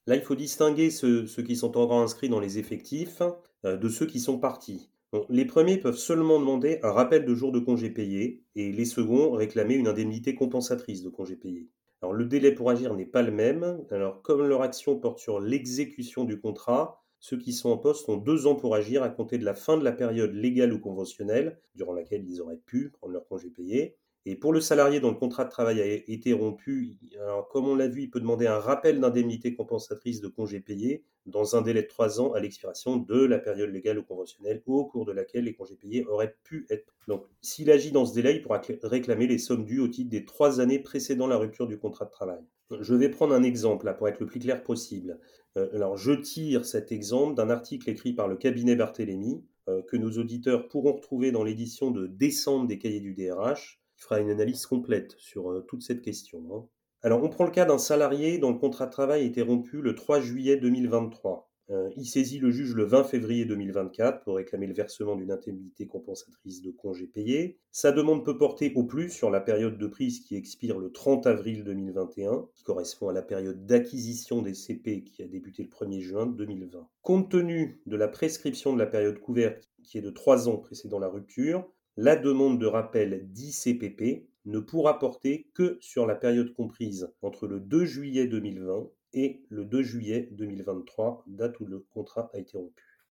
Là, 0.07 0.17
il 0.17 0.23
faut 0.23 0.35
distinguer 0.35 0.91
ceux, 0.91 1.25
qui 1.25 1.57
sont 1.57 1.79
encore 1.79 2.01
inscrits 2.01 2.29
dans 2.29 2.41
les 2.41 2.59
effectifs 2.59 3.23
euh, 3.65 3.79
de 3.79 3.89
ceux 3.89 4.07
qui 4.07 4.21
sont 4.21 4.39
partis 4.39 4.91
les 5.29 5.47
premiers 5.47 5.79
peuvent 5.79 5.97
seulement 5.97 6.39
demander 6.39 6.81
un 6.83 6.93
rappel 6.93 7.25
de 7.25 7.35
jours 7.35 7.53
de 7.53 7.61
congé 7.61 7.91
payés 7.91 8.45
et 8.57 8.73
les 8.73 8.85
seconds 8.85 9.33
réclamer 9.33 9.75
une 9.75 9.89
indemnité 9.89 10.35
compensatrice 10.35 11.03
de 11.03 11.09
congé 11.09 11.37
payés. 11.37 11.69
Alors 12.03 12.13
le 12.13 12.27
délai 12.27 12.53
pour 12.53 12.71
agir 12.71 12.95
n'est 12.95 13.07
pas 13.07 13.23
le 13.23 13.33
même. 13.33 13.85
Alors 13.91 14.23
comme 14.23 14.47
leur 14.47 14.63
action 14.63 14.99
porte 14.99 15.19
sur 15.19 15.41
l'exécution 15.41 16.25
du 16.25 16.39
contrat, 16.39 17.03
ceux 17.21 17.39
qui 17.39 17.53
sont 17.53 17.71
en 17.71 17.79
poste 17.79 18.09
ont 18.09 18.17
deux 18.17 18.47
ans 18.47 18.55
pour 18.55 18.75
agir 18.75 19.03
à 19.03 19.09
compter 19.09 19.39
de 19.39 19.45
la 19.45 19.55
fin 19.55 19.77
de 19.77 19.85
la 19.85 19.93
période 19.93 20.35
légale 20.35 20.73
ou 20.73 20.79
conventionnelle, 20.79 21.59
durant 21.75 21.93
laquelle 21.93 22.25
ils 22.29 22.41
auraient 22.41 22.61
pu 22.65 22.91
prendre 22.91 23.13
leur 23.15 23.27
congé 23.27 23.51
payé, 23.51 23.97
et 24.31 24.37
pour 24.37 24.53
le 24.53 24.61
salarié 24.61 25.01
dont 25.01 25.09
le 25.09 25.17
contrat 25.17 25.47
de 25.47 25.51
travail 25.51 25.81
a 25.81 25.87
été 25.87 26.35
rompu, 26.35 26.99
alors 27.19 27.49
comme 27.49 27.67
on 27.67 27.75
l'a 27.75 27.89
vu, 27.89 28.03
il 28.03 28.11
peut 28.11 28.21
demander 28.21 28.47
un 28.47 28.59
rappel 28.59 29.01
d'indemnité 29.01 29.55
compensatrice 29.55 30.21
de 30.21 30.29
congés 30.29 30.61
payés 30.61 31.03
dans 31.25 31.57
un 31.57 31.63
délai 31.63 31.81
de 31.81 31.87
trois 31.89 32.21
ans 32.21 32.35
à 32.35 32.41
l'expiration 32.41 32.99
de 32.99 33.25
la 33.25 33.39
période 33.39 33.71
légale 33.71 33.99
ou 33.99 34.03
conventionnelle 34.03 34.63
au 34.67 34.85
cours 34.85 35.07
de 35.07 35.13
laquelle 35.13 35.45
les 35.45 35.55
congés 35.55 35.77
payés 35.77 36.05
auraient 36.05 36.37
pu 36.45 36.67
être. 36.69 36.93
Donc, 37.07 37.25
s'il 37.41 37.71
agit 37.71 37.91
dans 37.91 38.05
ce 38.05 38.13
délai, 38.13 38.35
il 38.35 38.43
pourra 38.43 38.61
réclamer 38.83 39.27
les 39.27 39.39
sommes 39.39 39.65
dues 39.65 39.81
au 39.81 39.89
titre 39.89 40.11
des 40.11 40.27
trois 40.27 40.61
années 40.61 40.79
précédant 40.79 41.27
la 41.27 41.39
rupture 41.39 41.67
du 41.67 41.79
contrat 41.79 42.05
de 42.05 42.11
travail. 42.11 42.45
Je 42.81 42.95
vais 42.95 43.09
prendre 43.09 43.33
un 43.33 43.43
exemple 43.43 43.87
là, 43.87 43.95
pour 43.95 44.09
être 44.09 44.21
le 44.21 44.27
plus 44.27 44.41
clair 44.41 44.63
possible. 44.63 45.19
Euh, 45.57 45.75
alors, 45.75 45.97
je 45.97 46.13
tire 46.13 46.67
cet 46.67 46.93
exemple 46.93 47.35
d'un 47.35 47.49
article 47.49 47.89
écrit 47.89 48.13
par 48.13 48.29
le 48.29 48.37
cabinet 48.37 48.77
Barthélémy 48.77 49.43
euh, 49.71 49.81
que 49.81 49.97
nos 49.97 50.11
auditeurs 50.19 50.69
pourront 50.69 50.93
retrouver 50.93 51.33
dans 51.33 51.45
l'édition 51.45 51.91
de 51.91 52.07
décembre 52.07 52.67
des 52.67 52.79
cahiers 52.79 53.01
du 53.01 53.15
DRH 53.15 53.81
qui 53.99 54.05
fera 54.05 54.21
une 54.21 54.31
analyse 54.31 54.65
complète 54.65 55.17
sur 55.19 55.51
euh, 55.51 55.61
toute 55.61 55.83
cette 55.83 56.03
question. 56.03 56.43
Hein. 56.53 56.65
Alors, 57.03 57.23
on 57.23 57.29
prend 57.29 57.45
le 57.45 57.51
cas 57.51 57.65
d'un 57.65 57.79
salarié 57.79 58.39
dont 58.39 58.53
le 58.53 58.59
contrat 58.59 58.87
de 58.87 58.93
travail 58.93 59.23
a 59.23 59.27
été 59.27 59.43
rompu 59.43 59.83
le 59.83 59.95
3 59.95 60.21
juillet 60.21 60.57
2023. 60.57 61.49
Euh, 61.71 61.91
il 61.97 62.07
saisit 62.07 62.39
le 62.39 62.51
juge 62.51 62.75
le 62.75 62.85
20 62.85 63.05
février 63.05 63.45
2024 63.45 64.23
pour 64.23 64.37
réclamer 64.37 64.67
le 64.67 64.73
versement 64.73 65.17
d'une 65.17 65.31
indemnité 65.31 65.87
compensatrice 65.87 66.63
de 66.63 66.71
congés 66.71 67.07
payés. 67.07 67.59
Sa 67.73 67.93
demande 67.93 68.25
peut 68.25 68.39
porter 68.39 68.73
au 68.75 68.85
plus 68.85 69.11
sur 69.11 69.31
la 69.31 69.41
période 69.41 69.77
de 69.77 69.87
prise 69.87 70.21
qui 70.21 70.35
expire 70.35 70.79
le 70.79 70.91
30 70.91 71.27
avril 71.27 71.65
2021, 71.65 72.47
qui 72.55 72.65
correspond 72.65 73.09
à 73.09 73.13
la 73.13 73.21
période 73.21 73.67
d'acquisition 73.67 74.41
des 74.41 74.55
CP 74.55 75.05
qui 75.05 75.23
a 75.23 75.27
débuté 75.27 75.63
le 75.63 75.69
1er 75.69 76.01
juin 76.01 76.27
2020. 76.27 76.89
Compte 77.03 77.31
tenu 77.31 77.83
de 77.85 77.97
la 77.97 78.09
prescription 78.09 78.73
de 78.73 78.79
la 78.79 78.87
période 78.87 79.19
couverte 79.19 79.69
qui 79.83 79.99
est 79.99 80.03
de 80.03 80.11
3 80.11 80.49
ans 80.49 80.57
précédant 80.57 80.99
la 80.99 81.09
rupture, 81.09 81.69
la 82.01 82.15
demande 82.15 82.61
de 82.61 82.67
rappel 82.67 83.27
d'ICPP 83.33 84.29
ne 84.45 84.61
pourra 84.61 85.01
porter 85.01 85.51
que 85.53 85.79
sur 85.81 86.07
la 86.07 86.15
période 86.15 86.55
comprise 86.55 87.13
entre 87.23 87.49
le 87.49 87.59
2 87.59 87.87
juillet 87.87 88.29
2020 88.29 88.89
et 89.15 89.43
le 89.49 89.65
2 89.65 89.83
juillet 89.83 90.29
2023, 90.31 91.25
date 91.27 91.59
où 91.59 91.67
le 91.67 91.81
contrat 91.81 92.31
a 92.33 92.39
été 92.39 92.57
rompu. 92.57 93.03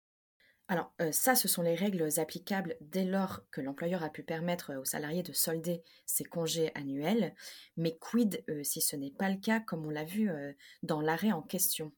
Alors 0.70 0.94
euh, 1.02 1.12
ça, 1.12 1.36
ce 1.36 1.50
sont 1.50 1.64
les 1.64 1.76
règles 1.76 2.08
applicables 2.16 2.78
dès 2.80 3.04
lors 3.04 3.42
que 3.52 3.60
l'employeur 3.60 4.04
a 4.04 4.10
pu 4.10 4.24
permettre 4.24 4.74
aux 4.78 4.86
salariés 4.86 5.24
de 5.24 5.34
solder 5.34 5.84
ses 6.06 6.24
congés 6.24 6.72
annuels. 6.74 7.36
Mais 7.76 7.98
quid 7.98 8.46
euh, 8.48 8.64
si 8.64 8.80
ce 8.80 8.96
n'est 8.96 9.12
pas 9.12 9.30
le 9.30 9.38
cas, 9.38 9.60
comme 9.60 9.86
on 9.86 9.90
l'a 9.90 10.06
vu 10.06 10.30
euh, 10.30 10.54
dans 10.82 11.02
l'arrêt 11.02 11.34
en 11.34 11.42
question? 11.42 11.92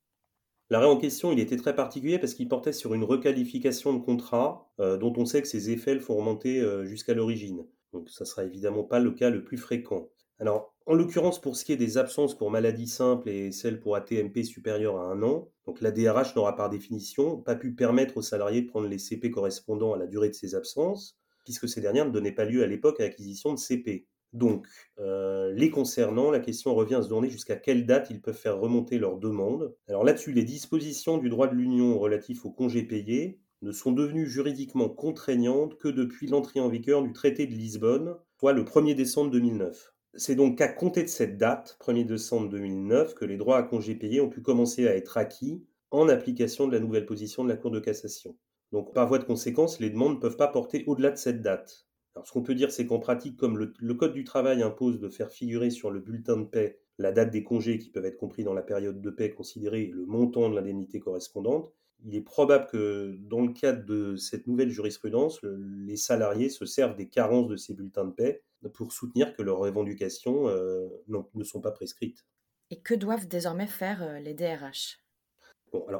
L'arrêt 0.69 0.87
en 0.87 0.97
question, 0.97 1.31
était 1.31 1.57
très 1.57 1.75
particulier 1.75 2.19
parce 2.19 2.33
qu'il 2.33 2.47
portait 2.47 2.73
sur 2.73 2.93
une 2.93 3.03
requalification 3.03 3.93
de 3.93 3.99
contrat 3.99 4.71
dont 4.77 5.13
on 5.17 5.25
sait 5.25 5.41
que 5.41 5.47
ses 5.47 5.71
effets 5.71 5.95
le 5.95 5.99
font 5.99 6.15
remonter 6.15 6.63
jusqu'à 6.85 7.13
l'origine. 7.13 7.65
Donc 7.91 8.09
ça 8.09 8.23
sera 8.23 8.43
évidemment 8.43 8.83
pas 8.83 8.99
le 8.99 9.11
cas 9.11 9.31
le 9.31 9.43
plus 9.43 9.57
fréquent. 9.57 10.09
Alors, 10.39 10.75
en 10.85 10.93
l'occurrence, 10.93 11.41
pour 11.41 11.57
ce 11.57 11.65
qui 11.65 11.73
est 11.73 11.77
des 11.77 11.97
absences 11.97 12.37
pour 12.37 12.49
maladie 12.49 12.87
simple 12.87 13.29
et 13.29 13.51
celles 13.51 13.79
pour 13.79 13.95
ATMP 13.95 14.43
supérieures 14.43 14.97
à 14.97 15.03
un 15.03 15.21
an, 15.21 15.49
donc 15.65 15.81
la 15.81 15.91
DRH 15.91 16.35
n'aura 16.35 16.55
par 16.55 16.69
définition 16.69 17.37
pas 17.37 17.55
pu 17.55 17.73
permettre 17.73 18.17
aux 18.17 18.21
salariés 18.21 18.61
de 18.61 18.67
prendre 18.67 18.87
les 18.87 18.99
CP 18.99 19.31
correspondant 19.31 19.93
à 19.93 19.97
la 19.97 20.07
durée 20.07 20.29
de 20.29 20.35
ces 20.35 20.55
absences, 20.55 21.17
puisque 21.43 21.67
ces 21.67 21.81
dernières 21.81 22.05
ne 22.05 22.11
donnaient 22.11 22.31
pas 22.31 22.45
lieu 22.45 22.63
à 22.63 22.67
l'époque 22.67 22.99
à 22.99 23.03
l'acquisition 23.03 23.53
de 23.53 23.59
CP. 23.59 24.07
Donc, 24.33 24.67
euh, 24.99 25.51
les 25.53 25.71
concernant, 25.71 26.29
la 26.29 26.39
question 26.39 26.75
revient 26.75 26.95
à 26.95 27.01
se 27.01 27.09
donner 27.09 27.29
jusqu'à 27.29 27.55
quelle 27.55 27.85
date 27.85 28.09
ils 28.11 28.21
peuvent 28.21 28.37
faire 28.37 28.59
remonter 28.59 28.99
leur 28.99 29.17
demande. 29.17 29.75
Alors 29.87 30.03
là-dessus, 30.03 30.33
les 30.33 30.43
dispositions 30.43 31.17
du 31.17 31.29
droit 31.29 31.47
de 31.47 31.55
l'Union 31.55 31.97
relatifs 31.97 32.45
aux 32.45 32.51
congés 32.51 32.83
payés 32.83 33.39
ne 33.61 33.71
sont 33.71 33.91
devenues 33.91 34.27
juridiquement 34.27 34.87
contraignantes 34.87 35.77
que 35.77 35.87
depuis 35.87 36.27
l'entrée 36.27 36.59
en 36.59 36.69
vigueur 36.69 37.01
du 37.01 37.11
traité 37.11 37.47
de 37.47 37.53
Lisbonne, 37.53 38.15
soit 38.39 38.53
le 38.53 38.63
1er 38.63 38.95
décembre 38.95 39.31
2009. 39.31 39.93
C'est 40.13 40.35
donc 40.35 40.57
qu'à 40.57 40.67
compter 40.67 41.03
de 41.03 41.07
cette 41.07 41.37
date, 41.37 41.77
1er 41.81 42.05
décembre 42.05 42.49
2009, 42.49 43.15
que 43.15 43.25
les 43.25 43.37
droits 43.37 43.57
à 43.57 43.63
congés 43.63 43.95
payés 43.95 44.21
ont 44.21 44.29
pu 44.29 44.41
commencer 44.41 44.87
à 44.87 44.95
être 44.95 45.17
acquis 45.17 45.63
en 45.91 46.07
application 46.07 46.67
de 46.67 46.73
la 46.73 46.79
nouvelle 46.79 47.05
position 47.05 47.43
de 47.43 47.49
la 47.49 47.57
Cour 47.57 47.71
de 47.71 47.79
cassation. 47.79 48.37
Donc 48.71 48.93
par 48.93 49.07
voie 49.07 49.19
de 49.19 49.23
conséquence, 49.23 49.79
les 49.79 49.89
demandes 49.89 50.15
ne 50.15 50.19
peuvent 50.19 50.37
pas 50.37 50.47
porter 50.47 50.83
au-delà 50.87 51.11
de 51.11 51.17
cette 51.17 51.41
date. 51.41 51.88
Ce 52.25 52.31
qu'on 52.31 52.43
peut 52.43 52.55
dire, 52.55 52.71
c'est 52.71 52.85
qu'en 52.85 52.99
pratique, 52.99 53.37
comme 53.37 53.57
le, 53.57 53.93
Code 53.93 54.13
du 54.13 54.23
travail 54.23 54.61
impose 54.61 54.99
de 54.99 55.09
faire 55.09 55.31
figurer 55.31 55.69
sur 55.69 55.91
le 55.91 55.99
bulletin 55.99 56.37
de 56.37 56.45
paie 56.45 56.79
la 56.97 57.11
date 57.11 57.31
des 57.31 57.43
congés 57.43 57.77
qui 57.77 57.89
peuvent 57.89 58.05
être 58.05 58.17
compris 58.17 58.43
dans 58.43 58.53
la 58.53 58.61
période 58.61 59.01
de 59.01 59.09
paie 59.09 59.31
considérée 59.31 59.83
et 59.83 59.87
le 59.87 60.05
montant 60.05 60.49
de 60.49 60.55
l'indemnité 60.55 60.99
correspondante, 60.99 61.71
il 62.03 62.15
est 62.15 62.21
probable 62.21 62.67
que 62.67 63.17
dans 63.21 63.41
le 63.41 63.53
cadre 63.53 63.85
de 63.85 64.15
cette 64.15 64.47
nouvelle 64.47 64.69
jurisprudence, 64.69 65.39
les 65.43 65.97
salariés 65.97 66.49
se 66.49 66.65
servent 66.65 66.95
des 66.95 67.07
carences 67.07 67.47
de 67.47 67.55
ces 67.55 67.73
bulletins 67.73 68.05
de 68.05 68.11
paie 68.11 68.43
pour 68.73 68.91
soutenir 68.91 69.33
que 69.33 69.41
leurs 69.41 69.59
revendications 69.59 70.49
euh, 70.49 70.87
ne 71.07 71.43
sont 71.43 71.61
pas 71.61 71.71
prescrites. 71.71 72.25
Et 72.69 72.81
que 72.81 72.93
doivent 72.93 73.27
désormais 73.27 73.67
faire 73.67 74.03
euh, 74.03 74.19
les 74.19 74.33
DRH 74.33 74.99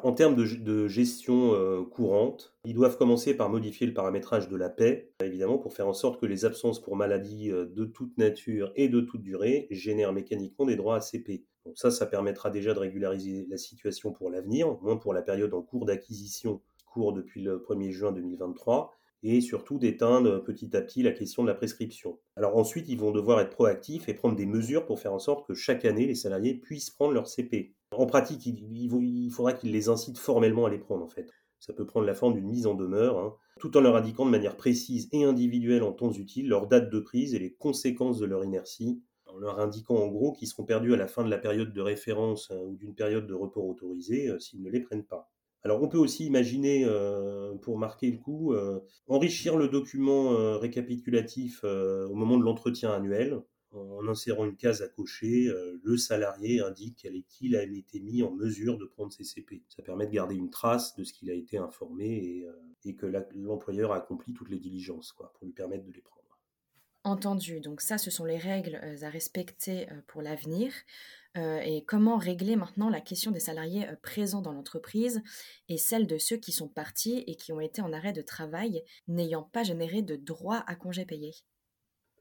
en 0.03 0.13
termes 0.13 0.35
de, 0.35 0.87
gestion 0.87 1.53
euh, 1.53 1.83
courante, 1.83 2.53
ils 2.65 2.73
doivent 2.73 2.97
commencer 2.97 3.35
par 3.35 3.49
modifier 3.49 3.87
le 3.87 3.93
paramétrage 3.93 4.49
de 4.49 4.55
la 4.55 4.69
paix, 4.69 5.11
évidemment, 5.23 5.57
pour 5.57 5.73
faire 5.73 5.87
en 5.87 5.93
sorte 5.93 6.19
que 6.19 6.25
les 6.25 6.45
absences 6.45 6.81
pour 6.81 6.95
maladie 6.95 7.49
de 7.49 7.85
toute 7.85 8.17
nature 8.17 8.71
et 8.75 8.89
de 8.89 9.01
toute 9.01 9.21
durée 9.21 9.67
génèrent 9.71 10.13
mécaniquement 10.13 10.65
des 10.65 10.75
droits 10.75 10.95
à 10.95 11.01
CP. 11.01 11.45
Donc 11.65 11.77
ça, 11.77 11.91
ça 11.91 12.05
permettra 12.05 12.49
déjà 12.49 12.73
de 12.73 12.79
régulariser 12.79 13.45
la 13.49 13.57
situation 13.57 14.11
pour 14.11 14.29
l'avenir, 14.29 14.77
moins 14.81 14.97
pour 14.97 15.13
la 15.13 15.21
période 15.21 15.53
en 15.53 15.61
cours 15.61 15.85
d'acquisition, 15.85 16.61
court 16.85 17.13
depuis 17.13 17.41
le 17.41 17.59
1er 17.59 17.91
juin 17.91 18.11
2023, 18.11 18.91
et 19.23 19.41
surtout 19.41 19.77
d'éteindre 19.77 20.43
petit 20.43 20.75
à 20.75 20.81
petit 20.81 21.03
la 21.03 21.11
question 21.11 21.43
de 21.43 21.47
la 21.47 21.55
prescription. 21.55 22.19
Alors 22.35 22.57
ensuite, 22.57 22.87
ils 22.87 22.97
vont 22.97 23.11
devoir 23.11 23.39
être 23.41 23.51
proactifs 23.51 24.07
et 24.07 24.13
prendre 24.13 24.35
des 24.35 24.45
mesures 24.45 24.85
pour 24.85 24.99
faire 24.99 25.13
en 25.13 25.19
sorte 25.19 25.47
que 25.47 25.53
chaque 25.53 25.85
année, 25.85 26.05
les 26.05 26.15
salariés 26.15 26.53
puissent 26.53 26.89
prendre 26.89 27.13
leur 27.13 27.27
CP. 27.27 27.73
En 27.99 28.05
pratique, 28.05 28.45
il, 28.45 29.29
faudra 29.29 29.51
qu'ils 29.51 29.73
les 29.73 29.89
incitent 29.89 30.19
formellement 30.19 30.65
à 30.65 30.69
les 30.69 30.77
prendre, 30.77 31.03
en 31.03 31.09
fait. 31.09 31.29
Ça 31.59 31.73
peut 31.73 31.85
prendre 31.85 32.05
la 32.05 32.13
forme 32.13 32.35
d'une 32.35 32.47
mise 32.47 32.65
en 32.65 32.73
demeure, 32.73 33.19
hein, 33.19 33.35
tout 33.59 33.75
en 33.75 33.81
leur 33.81 33.97
indiquant 33.97 34.25
de 34.25 34.31
manière 34.31 34.55
précise 34.55 35.09
et 35.11 35.25
individuelle 35.25 35.83
en 35.83 35.91
temps 35.91 36.13
utile 36.13 36.47
leur 36.47 36.67
date 36.67 36.89
de 36.89 36.99
prise 37.01 37.35
et 37.35 37.39
les 37.39 37.51
conséquences 37.51 38.17
de 38.17 38.25
leur 38.25 38.45
inertie, 38.45 39.03
en 39.25 39.37
leur 39.37 39.59
indiquant 39.59 39.97
en 39.97 40.07
gros 40.07 40.31
qu'ils 40.31 40.47
seront 40.47 40.63
perdus 40.63 40.93
à 40.93 40.95
la 40.95 41.09
fin 41.09 41.25
de 41.25 41.29
la 41.29 41.37
période 41.37 41.73
de 41.73 41.81
référence 41.81 42.51
euh, 42.51 42.67
ou 42.67 42.77
d'une 42.77 42.95
période 42.95 43.27
de 43.27 43.33
report 43.33 43.67
autorisé 43.67 44.29
euh, 44.29 44.39
s'ils 44.39 44.63
ne 44.63 44.69
les 44.69 44.79
prennent 44.79 45.03
pas. 45.03 45.29
Alors 45.63 45.83
on 45.83 45.89
peut 45.89 45.97
aussi 45.97 46.25
imaginer, 46.25 46.85
euh, 46.85 47.53
pour 47.55 47.77
marquer 47.77 48.09
le 48.11 48.17
coup, 48.17 48.53
euh, 48.53 48.79
enrichir 49.09 49.57
le 49.57 49.67
document 49.67 50.57
récapitulatif 50.57 51.65
au 51.65 52.15
moment 52.15 52.37
de 52.37 52.45
l'entretien 52.45 52.93
annuel 52.93 53.41
en 53.71 54.07
insérant 54.07 54.45
une 54.45 54.55
case 54.55 54.81
à 54.81 54.87
cocher, 54.87 55.51
le 55.83 55.97
salarié 55.97 56.61
indique 56.61 57.07
qu'il 57.27 57.55
a 57.55 57.63
été 57.63 57.99
mis 57.99 58.23
en 58.23 58.31
mesure 58.31 58.77
de 58.77 58.85
prendre 58.85 59.11
ses 59.11 59.23
CP. 59.23 59.63
Ça 59.69 59.83
permet 59.83 60.07
de 60.07 60.11
garder 60.11 60.35
une 60.35 60.49
trace 60.49 60.95
de 60.95 61.03
ce 61.03 61.13
qu'il 61.13 61.29
a 61.29 61.33
été 61.33 61.57
informé 61.57 62.45
et, 62.83 62.95
que 62.95 63.05
l'employeur 63.35 63.91
a 63.91 63.97
accompli 63.97 64.33
toutes 64.33 64.49
les 64.49 64.59
diligences 64.59 65.13
pour 65.13 65.29
lui 65.45 65.53
permettre 65.53 65.85
de 65.85 65.91
les 65.91 66.01
prendre. 66.01 66.19
Entendu, 67.03 67.61
donc 67.61 67.81
ça 67.81 67.97
ce 67.97 68.11
sont 68.11 68.25
les 68.25 68.37
règles 68.37 68.75
à 69.01 69.09
respecter 69.09 69.87
pour 70.07 70.21
l'avenir. 70.21 70.73
Euh, 71.37 71.59
et 71.59 71.83
comment 71.85 72.17
régler 72.17 72.55
maintenant 72.55 72.89
la 72.89 73.01
question 73.01 73.29
des 73.29 73.39
salariés 73.39 73.87
euh, 73.87 73.95
présents 74.01 74.41
dans 74.41 74.51
l'entreprise 74.51 75.21
et 75.67 75.77
celle 75.77 76.07
de 76.07 76.17
ceux 76.17 76.37
qui 76.37 76.51
sont 76.51 76.67
partis 76.67 77.23
et 77.27 77.35
qui 77.35 77.51
ont 77.51 77.59
été 77.59 77.83
en 77.83 77.93
arrêt 77.93 78.13
de 78.13 78.23
travail 78.23 78.83
n'ayant 79.07 79.43
pas 79.43 79.61
généré 79.61 80.01
de 80.01 80.15
droit 80.15 80.63
à 80.65 80.75
congé 80.75 81.05
payé 81.05 81.35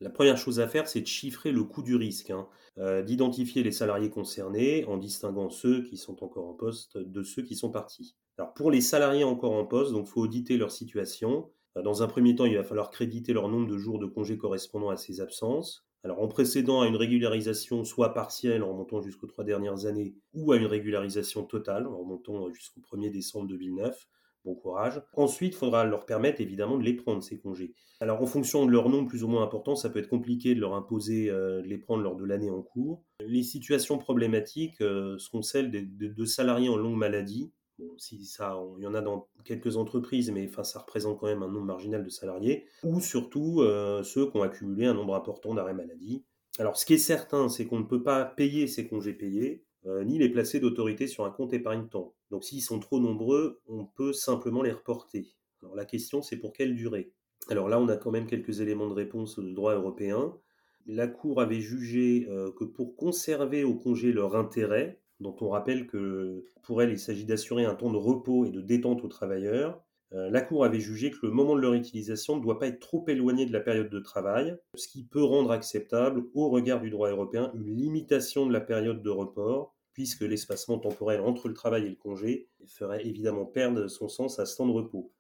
la 0.01 0.11
première 0.11 0.37
chose 0.37 0.61
à 0.61 0.69
faire, 0.69 0.89
c'est 0.89 1.01
de 1.01 1.07
chiffrer 1.07 1.53
le 1.53 1.65
coût 1.65 1.83
du 1.83 1.97
risque, 1.97 2.31
hein. 2.31 2.47
euh, 2.79 3.03
d'identifier 3.03 3.63
les 3.63 3.73
salariés 3.73 4.11
concernés 4.11 4.85
en 4.85 4.97
distinguant 4.97 5.51
ceux 5.51 5.83
qui 5.83 5.97
sont 5.97 6.23
encore 6.23 6.47
en 6.47 6.55
poste 6.55 6.99
de 6.99 7.23
ceux 7.23 7.43
qui 7.43 7.57
sont 7.57 7.71
partis. 7.71 8.17
Pour 8.55 8.71
les 8.71 8.81
salariés 8.81 9.25
encore 9.25 9.53
en 9.53 9.65
poste, 9.65 9.93
donc 9.93 10.07
faut 10.07 10.21
auditer 10.21 10.57
leur 10.57 10.71
situation. 10.71 11.51
Dans 11.75 12.03
un 12.03 12.07
premier 12.07 12.35
temps, 12.35 12.45
il 12.45 12.57
va 12.57 12.63
falloir 12.63 12.91
créditer 12.91 13.33
leur 13.33 13.49
nombre 13.49 13.67
de 13.67 13.77
jours 13.77 13.99
de 13.99 14.07
congé 14.07 14.39
correspondant 14.39 14.91
à 14.91 14.97
ces 14.97 15.21
absences. 15.21 15.85
Alors 16.05 16.23
en 16.23 16.29
précédant 16.29 16.81
à 16.81 16.87
une 16.87 16.97
régularisation 16.97 17.85
soit 17.85 18.15
partielle 18.15 18.63
en 18.63 18.69
remontant 18.69 19.01
jusqu'aux 19.01 19.27
trois 19.27 19.43
dernières 19.43 19.87
années 19.87 20.15
ou 20.33 20.53
à 20.53 20.57
une 20.57 20.67
régularisation 20.67 21.43
totale 21.43 21.89
en 21.89 21.99
remontant 21.99 22.49
jusqu'au 22.53 22.81
1er 22.81 23.11
décembre 23.11 23.49
2009. 23.49 24.07
Courage. 24.55 25.03
Ensuite, 25.15 25.55
il 25.55 25.57
faudra 25.57 25.85
leur 25.85 26.07
permettre 26.07 26.41
évidemment 26.41 26.79
de 26.79 26.85
les 26.85 26.95
prendre, 26.95 27.23
ces 27.23 27.39
congés. 27.39 27.75
Alors 28.01 28.23
en 28.23 28.27
fonction 28.27 28.65
de 28.67 28.71
leur 28.71 28.89
nombre 28.89 29.09
plus 29.09 29.25
ou 29.25 29.29
moins 29.29 29.43
important, 29.43 29.75
ça 29.75 29.91
peut 29.91 29.99
être 29.99 30.09
compliqué 30.09 30.55
de 30.55 30.61
leur 30.61 30.75
imposer 30.75 31.31
euh, 31.31 31.63
de 31.63 31.67
les 31.67 31.79
prendre 31.79 32.03
lors 32.03 32.17
de 32.17 32.25
l'année 32.25 32.51
en 32.51 32.63
cours. 32.63 33.03
Les 33.21 33.43
situations 33.43 33.99
problématiques 33.99 34.81
euh, 34.81 35.19
seront 35.19 35.43
celles 35.43 35.71
de 35.71 36.25
salariés 36.25 36.69
en 36.69 36.77
longue 36.77 36.97
maladie 36.97 37.53
Bon, 37.79 37.97
si 37.97 38.25
ça, 38.25 38.61
il 38.79 38.83
y 38.83 38.87
en 38.89 38.95
a 38.95 39.01
dans 39.01 39.29
quelques 39.45 39.77
entreprises, 39.77 40.33
mais 40.33 40.49
enfin, 40.49 40.65
ça 40.65 40.81
représente 40.81 41.21
quand 41.21 41.29
même 41.29 41.45
un 41.45 41.49
nombre 41.49 41.67
marginal 41.67 42.05
de 42.05 42.09
salariés, 42.09 42.67
ou 42.83 43.01
surtout 43.01 43.61
euh, 43.61 44.03
ceux 44.03 44.29
qui 44.29 44.37
ont 44.37 44.43
accumulé 44.43 44.87
un 44.87 44.95
nombre 44.95 45.15
important 45.15 45.55
d'arrêts 45.55 45.75
maladie. 45.75 46.25
Alors, 46.59 46.77
ce 46.77 46.85
qui 46.85 46.95
est 46.95 46.99
certain, 46.99 47.49
c'est 47.49 47.67
qu'on 47.67 47.79
ne 47.79 47.85
peut 47.85 48.03
pas 48.03 48.25
payer 48.25 48.67
ces 48.67 48.89
congés 48.89 49.13
payés, 49.13 49.65
ni 50.05 50.19
les 50.19 50.29
placer 50.29 50.61
d'autorité 50.61 51.07
sur 51.07 51.25
un 51.25 51.31
compte 51.31 51.53
épargne-temps. 51.53 52.15
Donc, 52.31 52.45
s'ils 52.45 52.63
sont 52.63 52.81
trop 52.81 53.01
nombreux, 53.01 53.61
on 53.67 53.85
peut 53.85 54.13
simplement 54.13 54.63
les 54.63 54.73
reporter. 54.73 55.37
Alors, 55.63 55.75
la 55.75 55.85
question, 55.85 56.23
c'est 56.23 56.37
pour 56.37 56.53
quelle 56.53 56.75
durée? 56.75 57.13
Alors 57.49 57.69
là, 57.69 57.81
on 57.81 57.89
a 57.89 57.97
quand 57.97 58.11
même 58.11 58.27
quelques 58.27 58.61
éléments 58.61 58.89
de 58.89 58.95
réponse 58.95 59.39
du 59.39 59.53
droit 59.55 59.75
européen. 59.75 60.37
La 60.87 61.07
Cour 61.07 61.41
avait 61.41 61.61
jugé 61.61 62.27
euh, 62.29 62.51
que 62.53 62.65
pour 62.65 62.97
conserver 62.97 63.65
au 63.65 63.75
congé 63.75 64.13
leur 64.13 64.37
intérêt, 64.37 65.01
dont 65.21 65.37
on 65.41 65.49
rappelle 65.49 65.87
que 65.87 66.45
pour 66.63 66.83
elle, 66.83 66.91
il 66.91 66.99
s'agit 66.99 67.25
d'assurer 67.25 67.65
un 67.65 67.75
temps 67.75 67.91
de 67.91 67.97
repos 67.97 68.45
et 68.45 68.51
de 68.51 68.61
détente 68.61 69.05
aux 69.05 69.09
travailleurs. 69.09 69.83
Euh, 70.13 70.31
la 70.31 70.41
Cour 70.41 70.65
avait 70.65 70.81
jugé 70.81 71.11
que 71.11 71.27
le 71.27 71.33
moment 71.33 71.57
de 71.57 71.61
leur 71.61 71.75
utilisation 71.75 72.37
ne 72.37 72.43
doit 72.43 72.59
pas 72.59 72.69
être 72.69 72.81
trop 72.81 73.05
éloigné 73.09 73.45
de 73.45 73.53
la 73.53 73.61
période 73.61 73.91
de 73.91 73.99
travail, 73.99 74.57
ce 74.75 74.89
qui 74.89 75.05
peut 75.05 75.23
rendre 75.23 75.51
acceptable, 75.51 76.25
au 76.35 76.49
regard 76.49 76.81
du 76.81 76.91
droit 76.91 77.11
européen, 77.11 77.51
une 77.55 77.77
limitation 77.77 78.47
de 78.47 78.53
la 78.53 78.61
période 78.61 79.03
de 79.03 79.11
report, 79.11 79.75
puisque 79.99 80.21
l'espacement 80.21 80.79
temporel 80.79 81.21
entre 81.21 81.49
le 81.49 81.55
travail 81.55 81.85
et 81.85 81.89
le 81.89 81.97
congé 81.97 82.47
ferait 82.67 83.05
évidemment 83.05 83.45
perdre 83.45 83.89
son 83.89 84.07
sens 84.07 84.39
à 84.39 84.47
ce 84.47 84.57
temps 84.57 84.69
de 84.69 84.73
repos. 84.73 85.11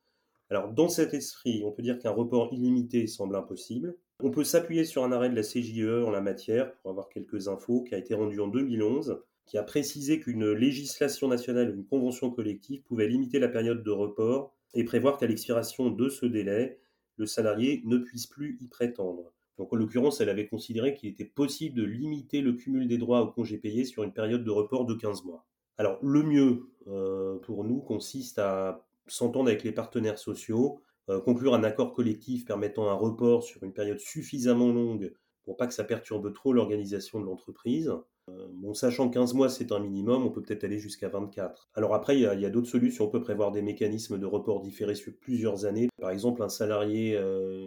Alors, 0.50 0.68
dans 0.68 0.88
cet 0.88 1.14
esprit, 1.14 1.64
on 1.64 1.72
peut 1.72 1.82
dire 1.82 1.98
qu'un 1.98 2.12
report 2.12 2.52
illimité 2.52 3.08
semble 3.08 3.34
impossible, 3.34 3.96
On 4.22 4.30
peut 4.30 4.44
s'appuyer 4.44 4.84
sur 4.84 5.02
un 5.02 5.10
arrêt 5.10 5.30
de 5.30 5.34
la 5.34 5.42
CJE 5.42 6.06
en 6.06 6.12
la 6.12 6.20
matière 6.20 6.72
pour 6.76 6.92
avoir 6.92 7.08
quelques 7.08 7.48
infos 7.48 7.82
qui 7.82 7.96
a 7.96 7.98
été 7.98 8.14
rendu 8.14 8.38
en 8.38 8.46
2011 8.46 9.20
qui 9.46 9.58
a 9.58 9.64
précisé 9.64 10.20
qu'une 10.20 10.48
législation 10.52 11.26
nationale 11.26 11.70
ou 11.70 11.74
une 11.74 11.84
convention 11.84 12.30
collective 12.30 12.82
pouvait 12.84 13.08
limiter 13.08 13.40
la 13.40 13.48
période 13.48 13.82
de 13.82 13.90
report 13.90 14.54
et 14.74 14.84
prévoir 14.84 15.18
qu'à 15.18 15.26
l'expiration 15.26 15.90
de 15.90 16.08
ce 16.08 16.24
délai, 16.24 16.78
le 17.16 17.26
salarié 17.26 17.82
ne 17.84 17.98
puisse 17.98 18.28
plus 18.28 18.56
y 18.60 18.68
prétendre. 18.68 19.32
Donc 19.58 19.72
en 19.72 19.76
l'occurrence, 19.76 20.20
elle 20.20 20.28
avait 20.28 20.46
considéré 20.46 20.94
qu'il 20.94 21.10
était 21.10 21.24
possible 21.24 21.76
de 21.76 21.84
limiter 21.84 22.40
le 22.40 22.52
cumul 22.52 22.86
des 22.86 22.98
droits 22.98 23.22
au 23.22 23.32
congé 23.32 23.58
payé 23.58 23.84
sur 23.84 24.04
une 24.04 24.12
période 24.12 24.44
de 24.44 24.50
report 24.50 24.86
de 24.86 24.94
15 24.94 25.24
mois. 25.24 25.44
Alors 25.76 25.98
le 26.02 26.22
mieux 26.22 26.70
euh, 26.86 27.38
pour 27.38 27.64
nous 27.64 27.80
consiste 27.80 28.38
à 28.38 28.84
s'entendre 29.06 29.48
avec 29.48 29.64
les 29.64 29.72
partenaires 29.72 30.18
sociaux, 30.18 30.80
euh, 31.08 31.20
conclure 31.20 31.54
un 31.54 31.64
accord 31.64 31.92
collectif 31.92 32.44
permettant 32.44 32.88
un 32.88 32.94
report 32.94 33.42
sur 33.42 33.62
une 33.62 33.72
période 33.72 33.98
suffisamment 33.98 34.68
longue 34.68 35.12
pour 35.48 35.56
pas 35.56 35.66
que 35.66 35.72
ça 35.72 35.84
perturbe 35.84 36.30
trop 36.34 36.52
l'organisation 36.52 37.20
de 37.20 37.24
l'entreprise. 37.24 37.90
Euh, 38.28 38.48
bon, 38.52 38.74
sachant 38.74 39.08
15 39.08 39.32
mois 39.32 39.48
c'est 39.48 39.72
un 39.72 39.78
minimum, 39.78 40.26
on 40.26 40.30
peut 40.30 40.42
peut-être 40.42 40.64
aller 40.64 40.78
jusqu'à 40.78 41.08
24. 41.08 41.70
Alors 41.72 41.94
après, 41.94 42.18
il 42.18 42.20
y 42.20 42.26
a, 42.26 42.50
d'autres 42.50 42.68
solutions. 42.68 43.06
On 43.06 43.08
peut 43.08 43.22
prévoir 43.22 43.50
des 43.50 43.62
mécanismes 43.62 44.18
de 44.18 44.26
report 44.26 44.60
différés 44.60 44.94
sur 44.94 45.10
plusieurs 45.18 45.64
années. 45.64 45.88
Par 45.98 46.10
exemple, 46.10 46.42
un 46.42 46.50
salarié 46.50 47.16
euh, 47.16 47.66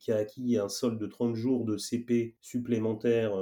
qui 0.00 0.10
a 0.10 0.16
acquis 0.16 0.58
un 0.58 0.68
solde 0.68 0.98
de 0.98 1.06
30 1.06 1.36
jours 1.36 1.64
de 1.64 1.76
CP 1.76 2.34
supplémentaire 2.40 3.32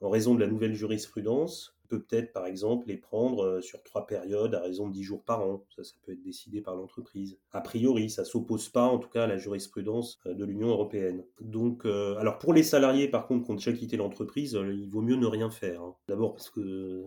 en 0.00 0.10
raison 0.10 0.34
de 0.34 0.40
la 0.40 0.48
nouvelle 0.48 0.74
jurisprudence 0.74 1.79
peut 1.90 2.00
peut-être, 2.00 2.32
par 2.32 2.46
exemple, 2.46 2.88
les 2.88 2.96
prendre 2.96 3.44
euh, 3.44 3.60
sur 3.60 3.82
trois 3.82 4.06
périodes 4.06 4.54
à 4.54 4.60
raison 4.60 4.88
de 4.88 4.92
10 4.92 5.02
jours 5.02 5.22
par 5.22 5.46
an. 5.46 5.64
Ça, 5.76 5.84
ça 5.84 5.94
peut 6.02 6.12
être 6.12 6.22
décidé 6.22 6.60
par 6.60 6.76
l'entreprise. 6.76 7.36
A 7.52 7.60
priori, 7.60 8.08
ça 8.08 8.24
s'oppose 8.24 8.68
pas, 8.68 8.84
en 8.84 8.98
tout 8.98 9.08
cas, 9.08 9.24
à 9.24 9.26
la 9.26 9.36
jurisprudence 9.36 10.20
euh, 10.26 10.34
de 10.34 10.44
l'Union 10.44 10.68
européenne. 10.68 11.24
Donc, 11.40 11.84
euh, 11.84 12.16
alors 12.16 12.38
pour 12.38 12.54
les 12.54 12.62
salariés, 12.62 13.08
par 13.08 13.26
contre, 13.26 13.44
qui 13.44 13.50
ont 13.50 13.54
déjà 13.54 13.72
quitté 13.72 13.96
l'entreprise, 13.96 14.52
il 14.52 14.88
vaut 14.88 15.02
mieux 15.02 15.16
ne 15.16 15.26
rien 15.26 15.50
faire. 15.50 15.82
Hein. 15.82 15.96
D'abord 16.08 16.34
parce 16.34 16.48
que 16.48 17.04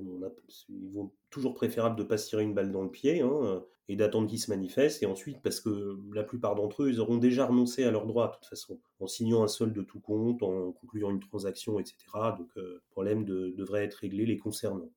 il 0.70 0.90
vaut 0.90 1.14
toujours 1.30 1.54
préférable 1.54 1.96
de 1.96 2.04
pas 2.04 2.18
se 2.18 2.28
tirer 2.28 2.44
une 2.44 2.54
balle 2.54 2.72
dans 2.72 2.84
le 2.84 2.92
pied. 2.92 3.22
Hein, 3.22 3.64
et 3.90 3.96
d'attendre 3.96 4.28
qu'ils 4.28 4.40
se 4.40 4.50
manifestent, 4.50 5.04
et 5.04 5.06
ensuite 5.06 5.42
parce 5.42 5.60
que 5.60 6.00
la 6.14 6.24
plupart 6.24 6.56
d'entre 6.56 6.84
eux, 6.84 6.90
ils 6.90 7.00
auront 7.00 7.18
déjà 7.18 7.46
renoncé 7.46 7.84
à 7.84 7.92
leurs 7.92 8.06
droits 8.06 8.28
de 8.28 8.34
toute 8.34 8.46
façon, 8.46 8.80
en 9.00 9.08
signant 9.08 9.44
un 9.44 9.48
solde 9.48 9.74
de 9.74 9.82
tout 9.82 10.00
compte, 10.00 10.42
en 10.42 10.72
concluant 10.72 11.12
une 11.12 11.20
transaction, 11.20 11.80
etc. 11.80 11.98
Donc 12.38 12.50
le 12.56 12.82
problème 12.92 13.26
devrait 13.26 13.84
être 13.84 13.96
réglé 13.96 14.26
les 14.26 14.38
concernant. 14.38 14.90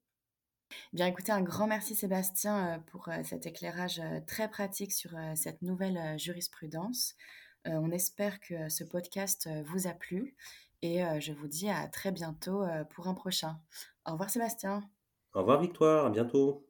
Bien 0.92 1.06
écoutez, 1.06 1.32
un 1.32 1.42
grand 1.42 1.66
merci 1.66 1.94
Sébastien 1.94 2.74
euh, 2.74 2.78
pour 2.90 3.08
euh, 3.08 3.22
cet 3.24 3.46
éclairage 3.46 4.00
euh, 4.00 4.20
très 4.26 4.48
pratique 4.48 4.92
sur 4.92 5.10
cette 5.34 5.62
nouvelle 5.62 6.18
jurisprudence. 6.18 7.14
On 7.68 7.90
espère 7.90 8.38
que 8.38 8.68
ce 8.68 8.84
podcast 8.84 9.48
vous 9.64 9.88
a 9.88 9.92
plu 9.92 10.36
et 10.82 11.00
je 11.18 11.32
vous 11.32 11.48
dis 11.48 11.68
à 11.68 11.88
très 11.88 12.12
bientôt 12.12 12.62
pour 12.90 13.08
un 13.08 13.14
prochain. 13.14 13.58
Au 14.06 14.12
revoir 14.12 14.30
Sébastien. 14.30 14.88
Au 15.34 15.40
revoir 15.40 15.60
Victoire, 15.60 16.06
à 16.06 16.10
bientôt. 16.10 16.64